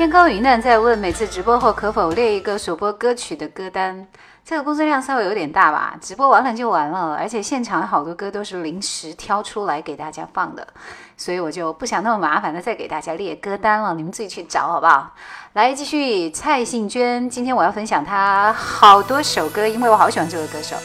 [0.03, 4.05] 天高云淡在问，每次直播后可否列一个首播歌曲的歌单？
[4.43, 10.67] 这个工作量稍微有点大吧，直播完了就完了，而且现场好多歌都是临时挑出来给大家放的，
[11.15, 15.09] 所以我就不想那么麻烦的再给大家列歌单了，你们自己去找好不好？
[15.53, 20.75] 来，继续蔡幸娟，今天我要分享她好多首歌，因为我好喜欢这位歌手。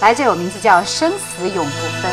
[0.00, 2.10] 来，这首名字叫《生死永不分》。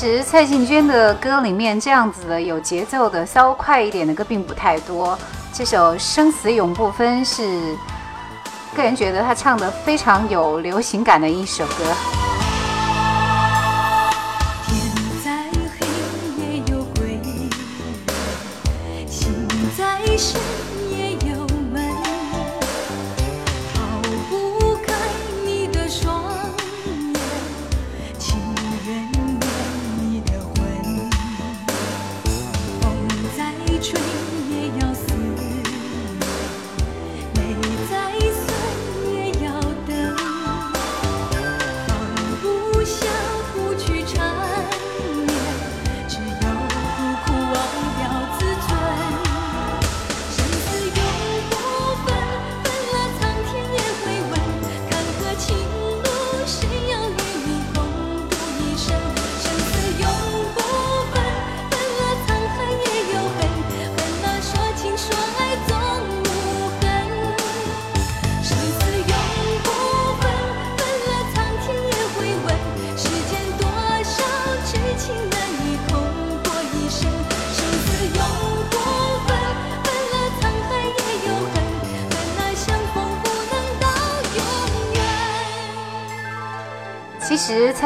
[0.00, 5.18] 其实蔡幸娟的歌里面这样子的有节奏的、稍快一点的歌并不太多。
[5.52, 7.76] 这首《生死永不分》是
[8.76, 12.17] 个人觉得她唱的非常有流行感的一首歌。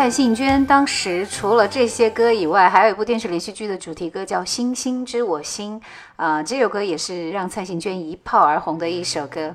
[0.03, 5.80] 蔡幸娟当时除了这些歌以外，还有一部电视连续剧的主题歌叫《星星知我心》
[6.16, 9.55] 啊，这首歌也是让蔡幸娟一炮而红的一首歌。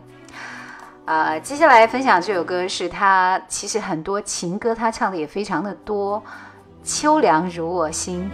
[1.03, 6.17] 啊，接下来分享这首歌是她其实很多情歌她唱的也非常的多，
[6.81, 8.31] 《秋凉如我心》。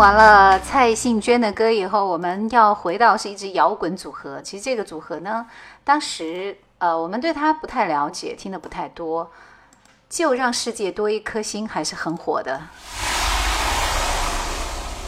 [0.00, 4.40] 完了蔡幸娟的歌以后，我们要回到是一支摇滚组合。
[4.40, 5.44] 其实这个组合呢，
[5.84, 9.30] 当时呃，我们对他不太了解，听的不太多。
[10.08, 12.58] 就让世界多一颗星还是很火的。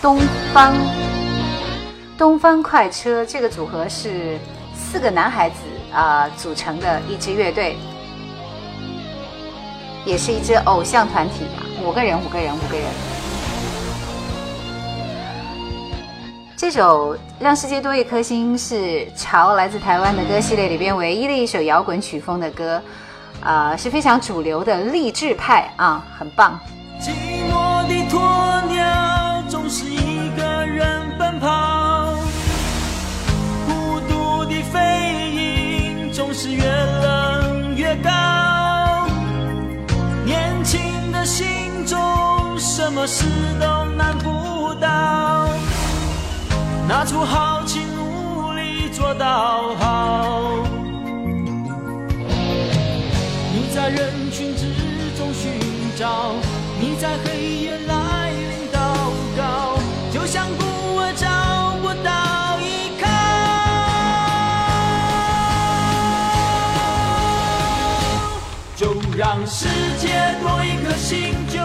[0.03, 0.21] 东
[0.53, 0.75] 方
[2.19, 4.39] 东方快车这个组合是
[4.77, 5.57] 四个男孩子
[5.91, 7.79] 啊组成的一支乐队，
[10.05, 13.22] 也是一支偶像团体啊，五个人，五个人，五个人。
[16.63, 22.81] 这首《让世界多一颗心》是潮来自台湾的歌系列里边唯一的一首摇滚曲风的歌，
[23.41, 26.57] 啊，是非常主流的励志派啊，很棒。
[27.01, 27.11] 寂
[27.51, 32.15] 寞的鸵鸟总是一个人奔跑，
[33.67, 39.09] 孤独的飞鹰总是越冷越高。
[40.25, 41.99] 年轻的心中
[42.57, 43.25] 什么事
[43.61, 45.49] 都难不倒，
[46.89, 50.65] 拿出豪情努力做到好。
[53.55, 54.67] 你在人群之
[55.17, 55.53] 中寻
[55.97, 56.35] 找。
[56.81, 58.79] 你在黑夜来临祷
[59.37, 59.79] 告，
[60.13, 60.65] 就像孤
[60.99, 61.29] 儿找
[61.81, 63.07] 不到依靠。
[68.75, 69.69] 就让世
[70.01, 71.61] 界多一颗心，就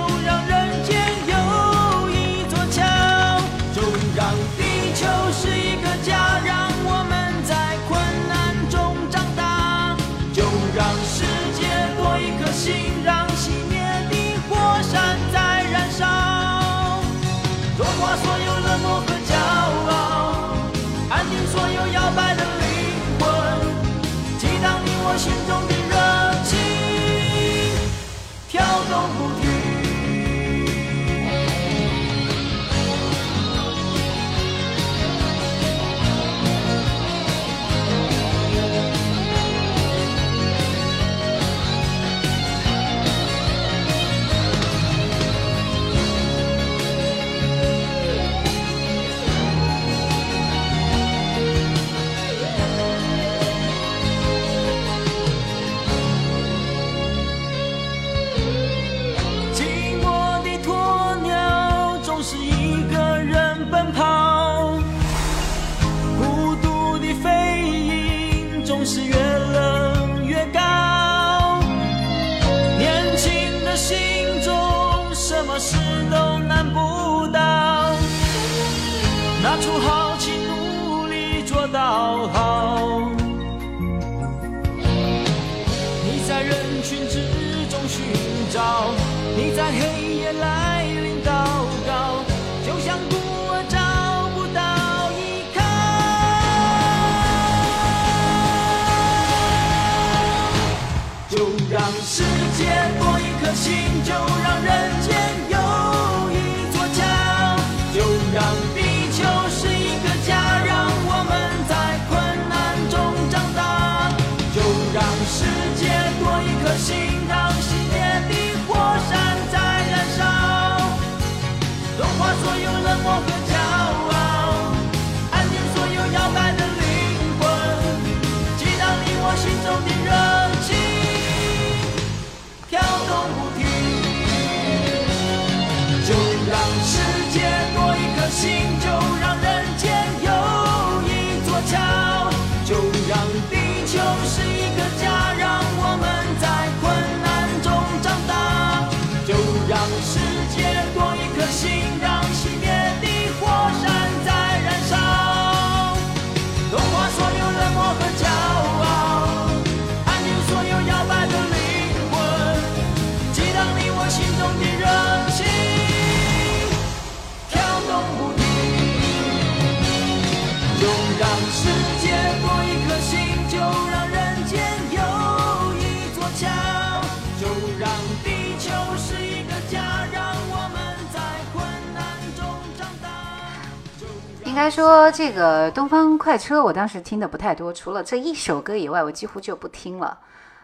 [184.58, 190.18] 应该说，这个东方快车，我当时听的不太多，除了这一首歌以外，我几乎就不听了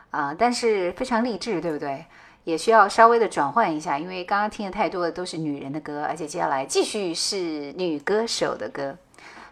[0.10, 0.36] 啊。
[0.36, 2.04] 但是非常励志，对不对？
[2.44, 8.98] 也需要稍微的转换一下，因为刚刚听的太多的都是女人的歌，而且接下来继续是女歌手的歌。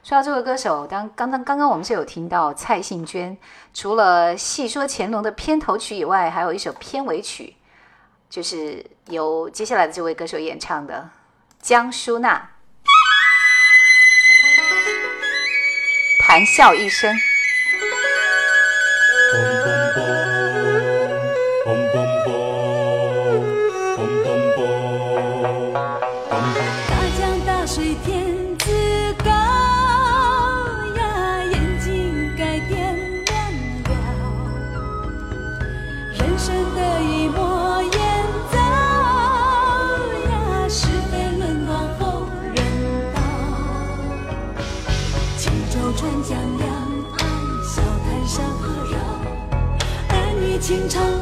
[0.01, 3.37] 说到这位歌手，当刚刚刚刚我们是有听到蔡幸娟，
[3.75, 7.55] 除了《戏说乾隆》的片头曲以外，还有一首片尾曲，
[8.27, 11.11] 就是由接下来的这位歌手演唱的
[11.59, 12.49] 江淑娜。
[16.31, 17.13] 谈笑一声。
[50.91, 51.20] 醒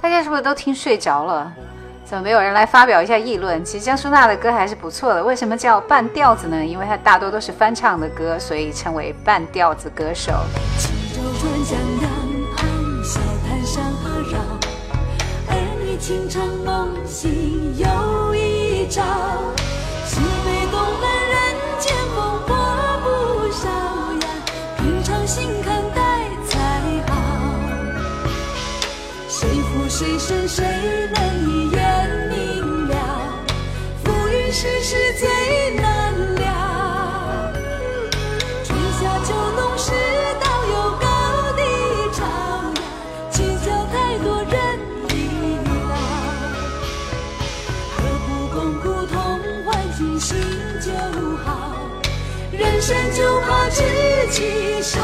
[0.00, 1.52] 大家是不是都听睡着了？
[2.04, 3.62] 怎么没有人来发表一下议论？
[3.62, 5.22] 其实江苏娜的歌还是不错的。
[5.22, 6.64] 为什么叫半调子呢？
[6.64, 10.32] 因为它大多都是翻唱的歌，所以称为半调子歌手。
[10.78, 12.10] 轻舟转江洋，
[12.56, 12.64] 岸
[13.04, 14.38] 小滩上和绕。
[15.50, 15.52] 儿
[15.84, 18.57] 女情长梦醒又一
[18.88, 19.02] 朝。
[20.06, 21.36] 西北东南人
[21.78, 22.16] 间风
[22.46, 22.50] 波
[23.04, 23.06] 不
[23.52, 24.26] 少呀，
[24.78, 25.98] 平常心看待
[26.48, 26.58] 才
[27.06, 27.12] 好。
[29.28, 30.64] 谁负谁胜谁
[31.14, 31.78] 能一眼
[32.30, 32.94] 明了？
[34.02, 35.67] 浮云世事最
[53.48, 55.00] 生就怕知己少。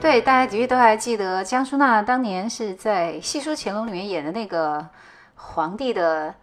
[0.00, 4.86] 对，大家的确都还记得江淑娜当年是在《戏说乾隆》里面演的那个
[5.34, 6.34] 皇帝的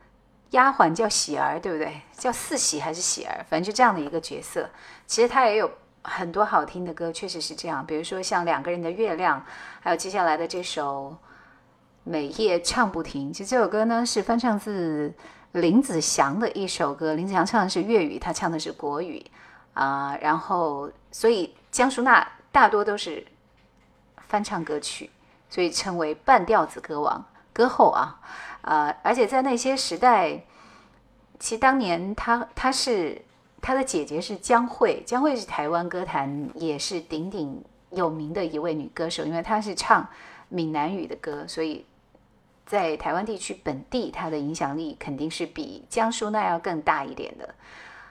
[0.51, 2.01] 丫鬟，叫喜儿，对不对？
[2.17, 3.45] 叫四喜还是喜儿？
[3.49, 4.69] 反正就这样的一个角色。
[5.05, 5.69] 其实她也有
[6.03, 7.85] 很多好听的歌，确实是这样。
[7.85, 9.39] 比如说像《两个人的月亮》，
[9.81, 11.11] 还有接下来的这首
[12.03, 13.29] 《每夜唱不停》。
[13.33, 15.13] 其实这首歌呢是翻唱自
[15.53, 19.25] 林子祥的一首歌，林子祥唱的是粤语，他唱的是国语
[19.73, 23.25] 啊、然后所以江淑娜大多都是
[24.27, 25.09] 翻唱歌曲，
[25.49, 28.19] 所以称为半调子歌王、歌后啊。
[28.61, 30.43] 呃，而且在那些时代，
[31.39, 33.21] 其实当年她她是
[33.61, 40.07] 她的姐姐是江蕙，江蕙是台湾歌坛也是鼎鼎有名的一位女歌手，因为她是唱
[40.49, 41.85] 闽南语的歌，所以
[42.73, 47.53] 在台湾地区本地它的影响力肯定是比江苏那要更大一点的。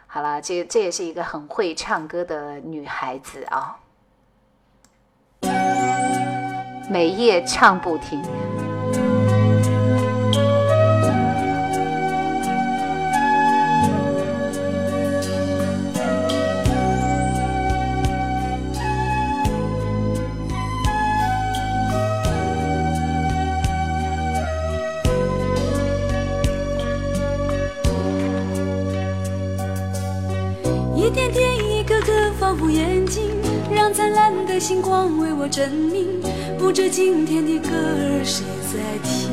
[0.07, 3.77] 好了，这这也是一个很会唱歌的女孩子啊。
[6.89, 8.23] 每夜唱不停。
[31.03, 33.25] 一天天，一个个仿佛眼睛，
[33.75, 36.07] 让灿烂的星光为我证明。
[36.57, 39.29] 不知今天的歌儿谁在听？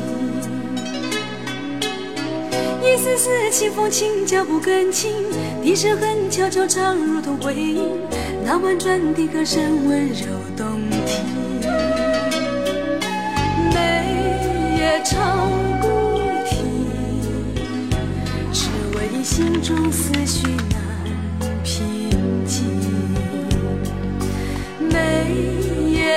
[2.82, 5.12] 一丝丝清风轻，脚步更轻，
[5.62, 7.84] 笛声很悄悄唱，如同回音。
[8.44, 10.26] 那婉转的歌声温柔
[10.56, 10.66] 动
[11.06, 11.24] 听，
[13.72, 15.48] 每夜唱
[15.80, 15.86] 不
[16.48, 16.66] 停，
[18.52, 18.66] 只
[18.98, 20.48] 为心中思绪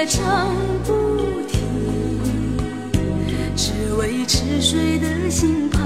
[0.06, 0.54] 唱
[0.86, 0.94] 不
[1.48, 1.60] 停，
[3.56, 5.82] 只为痴睡的心盼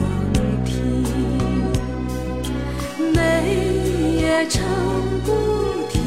[0.00, 0.32] 望
[0.64, 1.04] 听。
[3.14, 3.16] 泪
[4.20, 4.62] 也唱
[5.24, 5.32] 不
[5.90, 6.02] 停，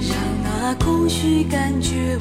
[0.00, 2.18] 让那空虚感觉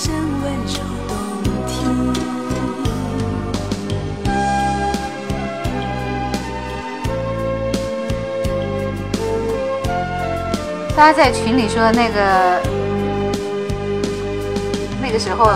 [0.00, 0.78] 声温柔
[1.42, 2.14] 动听。
[10.96, 12.62] 大家在群里说的那个
[15.02, 15.50] 那个时候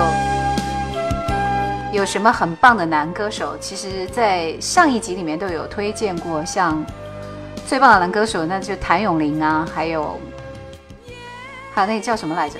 [1.93, 3.57] 有什么很棒的男歌手？
[3.61, 6.85] 其实，在上一集里面都有推荐过，像
[7.65, 10.19] 最棒的男歌手，那就谭咏麟啊，还有
[11.73, 12.57] 还有那个叫什么来着？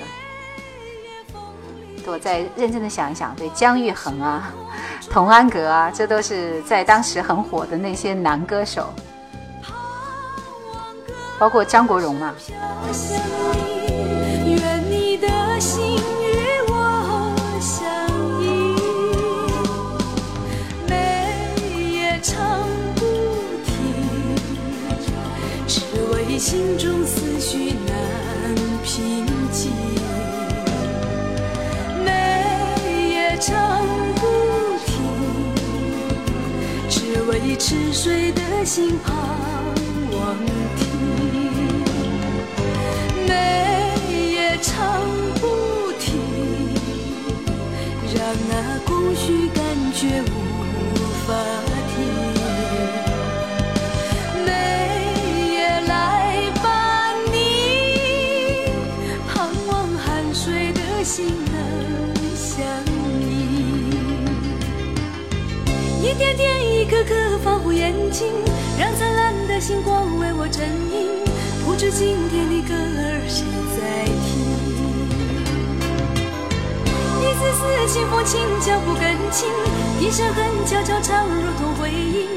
[2.13, 4.53] 我再认真的想一想，对，姜育恒啊，
[5.09, 8.93] 童安格啊，这都是在当时很火的那些男歌手。
[11.39, 12.31] 包括张国荣嘛。
[26.39, 27.75] 心中思绪
[33.45, 34.21] 唱不
[34.85, 34.93] 停，
[36.89, 39.13] 只为痴睡的心盼
[40.11, 40.37] 望
[40.77, 40.81] 听。
[44.61, 45.01] 唱
[45.41, 46.15] 不停，
[48.15, 49.61] 让那空虚感
[49.93, 50.25] 觉无
[51.27, 51.33] 法
[67.83, 68.31] 眼睛，
[68.79, 71.21] 让灿烂的星光为我衬映。
[71.65, 73.43] 不知今天的歌儿谁
[73.75, 74.39] 在听？
[77.19, 77.61] 一丝丝
[77.93, 79.49] 清风轻巧不跟情，
[79.99, 82.29] 一声哼悄悄唱如同回音，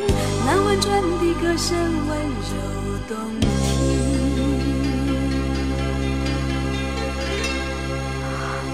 [0.44, 1.78] 那婉转的歌声
[2.09, 2.18] 温
[2.51, 2.59] 柔
[3.06, 3.47] 动听。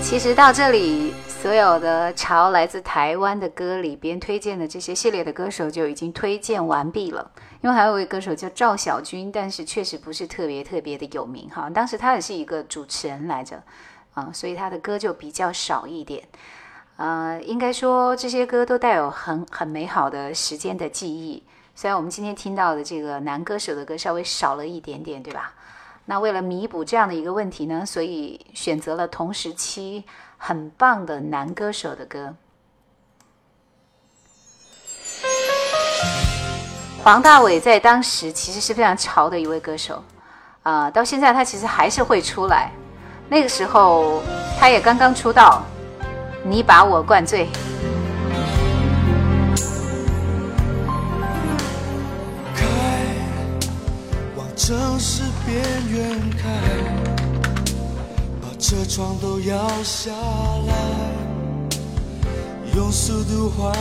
[0.01, 1.13] 其实到这里，
[1.43, 7.33] 所有的潮来自台湾的歌里边推荐的这些系列的歌手就已经推荐完毕了。
[7.63, 11.69] 因为还有一位歌手叫赵小军，但是确实不是特别特别的有名哈。
[11.69, 13.61] 当时他也是一个主持人来着，
[14.15, 16.23] 啊，所以他的歌就比较少一点。
[16.97, 21.43] 呃，应该说这些歌都带有很很美好的时间的记忆。
[21.75, 25.55] 虽然我们今天听到的这个男歌手的歌稍微少了一点点，对吧？
[26.05, 30.05] 那为了弥补这样的一个问题呢，所以选择了同时期
[30.45, 32.35] 很棒的男歌手的歌。
[37.05, 40.03] 黄大炜在当时其实是非常潮的一位歌手，
[40.65, 42.73] 啊，到现在他其实还是会出来。
[43.29, 44.21] 那个时候
[44.59, 45.63] 他也刚刚出道，
[46.45, 47.49] 你把我灌醉。
[54.37, 56.49] 往城市边缘开，
[58.63, 60.13] 车窗都摇下
[60.69, 60.73] 来，
[62.77, 63.75] 用速度换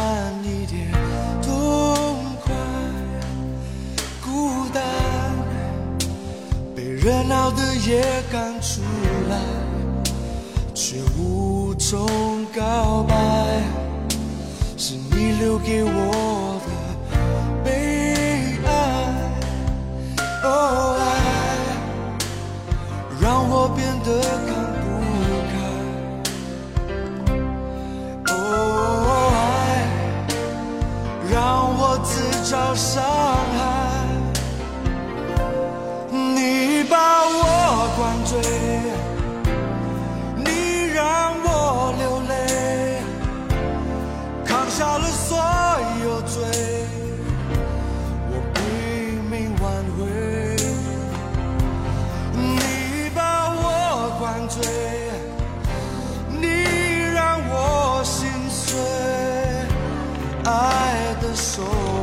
[0.43, 0.91] 一点
[1.43, 2.51] 痛快。
[4.25, 4.83] 孤单，
[6.75, 8.81] 被热闹的夜赶出
[9.29, 9.37] 来，
[10.73, 13.15] 却无从告白。
[14.77, 16.69] 是你留给我的
[17.63, 18.69] 悲哀，
[20.43, 21.01] 哦爱，
[23.21, 24.09] 让我变得
[31.41, 33.03] 让我自找伤
[33.57, 33.59] 害。
[36.11, 36.95] 你把
[37.25, 37.99] 我灌
[38.29, 38.37] 醉，
[40.45, 40.49] 你
[40.93, 41.47] 让我
[41.97, 42.31] 流泪，
[44.45, 45.35] 扛下了所
[46.03, 46.37] 有罪，
[61.31, 62.00] 爱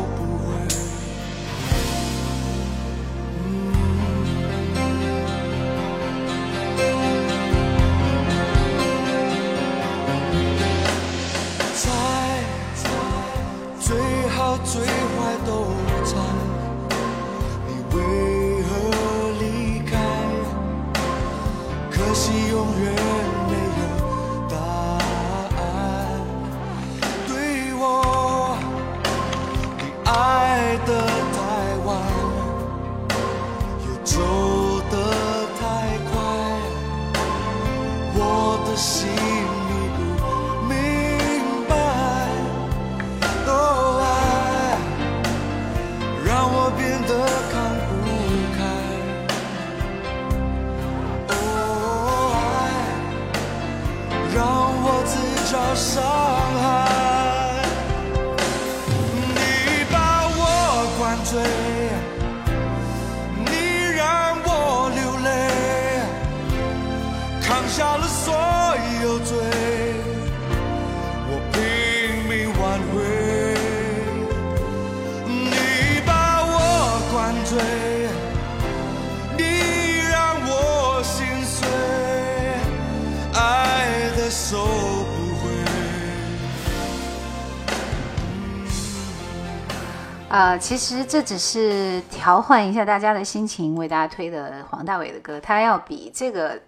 [90.38, 90.56] 呃。
[90.56, 96.60] 其实这只是调换一下大家的心情，为大家推的黄大炜的歌，他要比这个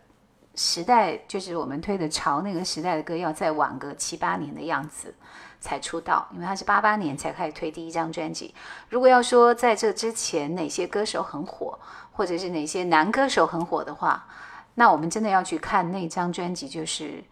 [0.57, 5.15] 时代，就是我们推的潮那个时代的歌，要再晚个七八年的样子
[5.61, 8.53] 才出道，因为他是八八年才开始推第一张专辑。
[8.89, 11.79] 如果要说在这之前哪些歌手很火，
[12.13, 14.27] 或者是哪些男歌手很火的话，
[14.75, 17.23] 那我们真的要去看那张专辑，就是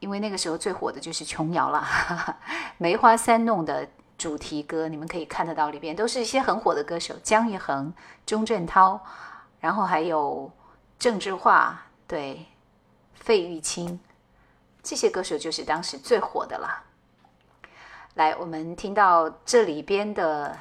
[0.00, 1.82] 因为那个时候最火的就是琼瑶了，
[2.76, 3.88] 梅花三弄的
[4.18, 7.92] 主题歌，你们可以看得到里边都是一些很火的歌手，姜育恒、
[8.24, 8.98] 钟镇涛，
[9.60, 10.50] 然后还有
[10.98, 12.46] 郑智化，对，
[13.14, 14.00] 费玉清，
[14.82, 16.84] 这些歌手就是当时最火的了。
[18.14, 20.56] 来，我们听到这里边的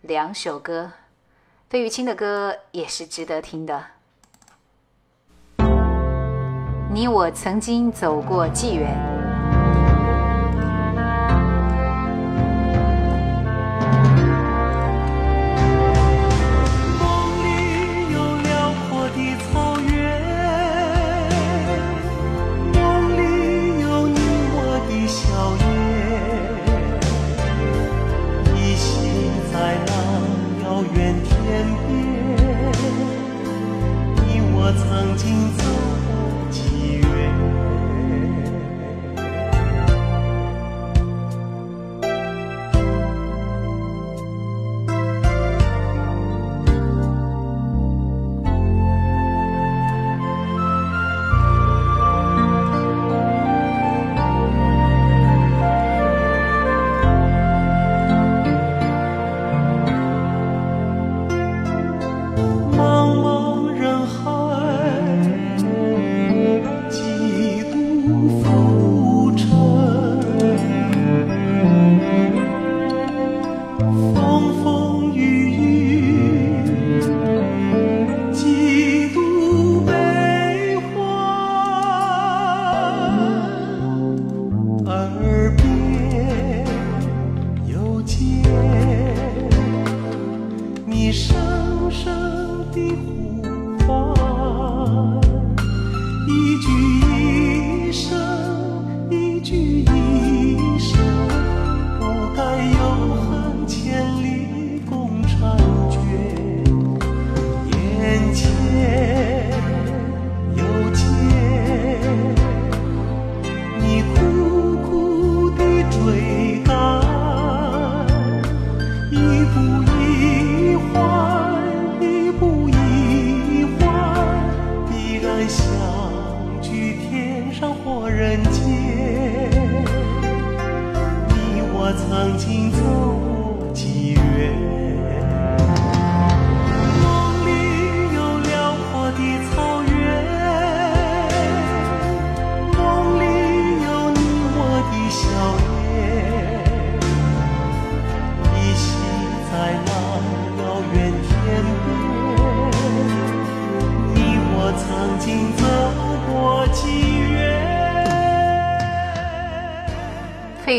[0.00, 0.90] 两首歌，
[1.70, 3.84] 费玉清的歌也是值得听的。
[6.90, 9.15] 你我曾经走过纪元。
[34.68, 35.65] 我曾经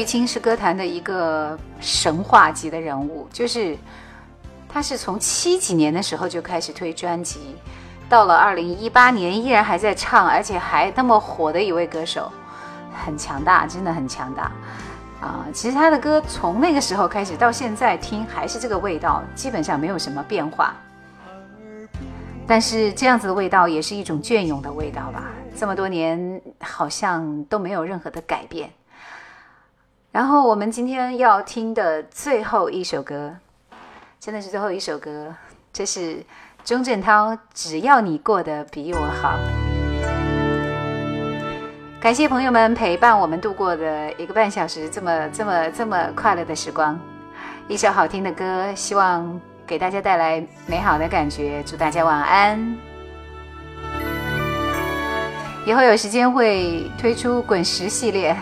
[0.08, 3.78] 费玉清是歌坛的一个神话级的人物，就是
[4.70, 7.58] 他是从七几年的时候就开始推专辑，
[8.08, 12.32] 到了二零一八年依然还在唱，而且还那么火的一位歌手，
[13.06, 14.50] 很强大，真的很强大
[15.20, 15.46] 啊！
[15.54, 20.74] 其实他的歌从那个时候开始到现在听还是这个味道，基本上没有什么变化。
[22.48, 28.70] 但是这样子的味道也是一种隽永的味道吧，这么多年好像都没有任何的改变。
[30.18, 33.36] 然后我们今天要听的最后一首歌，
[34.20, 35.36] 真的是最后一首歌，
[35.72, 36.26] 这是
[36.66, 39.38] 钟镇涛《只要你过得比我好》。
[42.02, 47.00] 感谢朋友们陪伴我们度过的一个半小时，这么这么这么快乐的时光。
[47.68, 51.62] 一首好听的歌，希望给大家带来美好的感觉。
[51.64, 52.76] 祝大家晚安。
[55.64, 58.36] 以后有时间会推出滚石系列。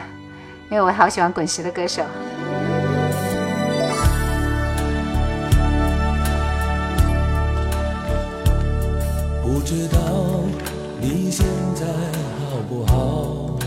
[0.72, 2.04] 因为我好喜欢滚石的歌手。
[9.44, 10.00] 不知道
[11.00, 11.86] 你现在
[12.40, 13.58] 好不好？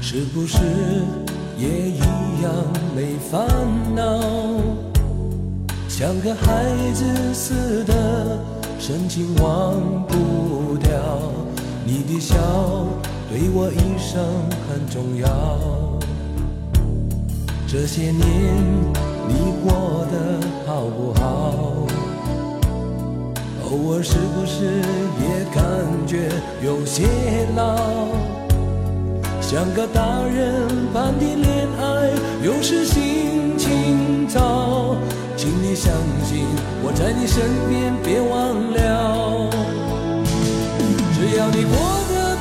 [0.00, 0.58] 是不是
[1.56, 1.98] 也一
[2.42, 2.52] 样
[2.96, 3.46] 没烦
[3.94, 4.20] 恼？
[5.88, 8.38] 像个孩子似的，
[8.78, 9.74] 深情忘
[10.06, 10.90] 不掉。
[11.84, 12.36] 你的笑
[13.28, 14.24] 对我一生
[14.68, 15.26] 很重要。
[17.66, 18.22] 这些年
[19.28, 21.26] 你过得好不好？
[23.70, 24.80] 偶尔是不是
[25.20, 25.60] 也感
[26.06, 26.30] 觉
[26.64, 27.06] 有些
[27.54, 27.76] 老？
[29.42, 31.82] 像个大人般的恋爱，
[32.42, 34.96] 有时心情糟。
[35.36, 35.92] 请你相
[36.24, 36.46] 信
[36.82, 38.76] 我在你身边，别忘了。
[41.14, 41.76] 只要你过
[42.07, 42.07] 得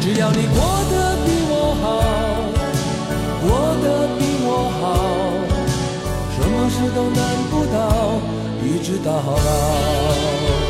[0.00, 0.58] 只要你过
[0.90, 1.52] 得比我
[1.82, 1.84] 好，
[3.42, 3.48] 过
[3.82, 4.48] 得比我
[4.80, 4.82] 好。
[6.32, 7.20] 什么事都难
[7.50, 7.78] 不倒，
[8.64, 10.69] 一直到老。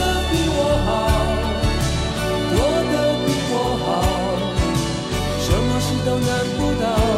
[6.11, 7.10] 都难不倒，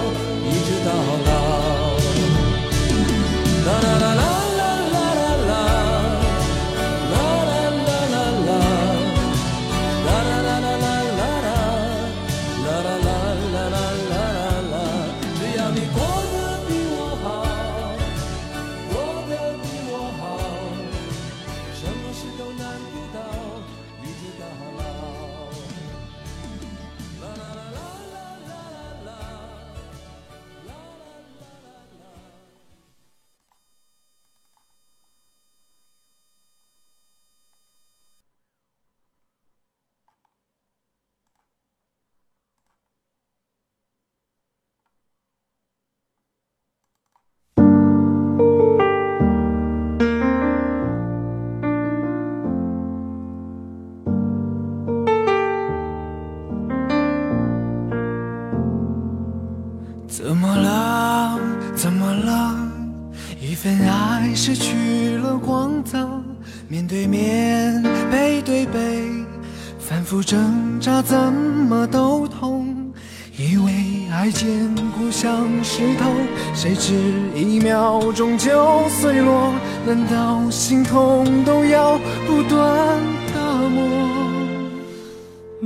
[79.85, 82.99] 难道心痛都要不断
[83.33, 83.81] 打磨？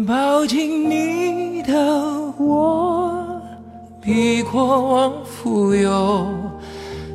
[0.08, 1.74] 抱紧你的
[2.38, 3.42] 我
[4.02, 6.28] 比国王富有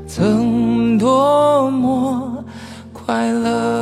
[0.06, 2.44] 曾多么
[2.92, 3.81] 快乐。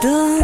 [0.00, 0.37] do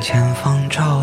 [0.00, 0.99] 前方照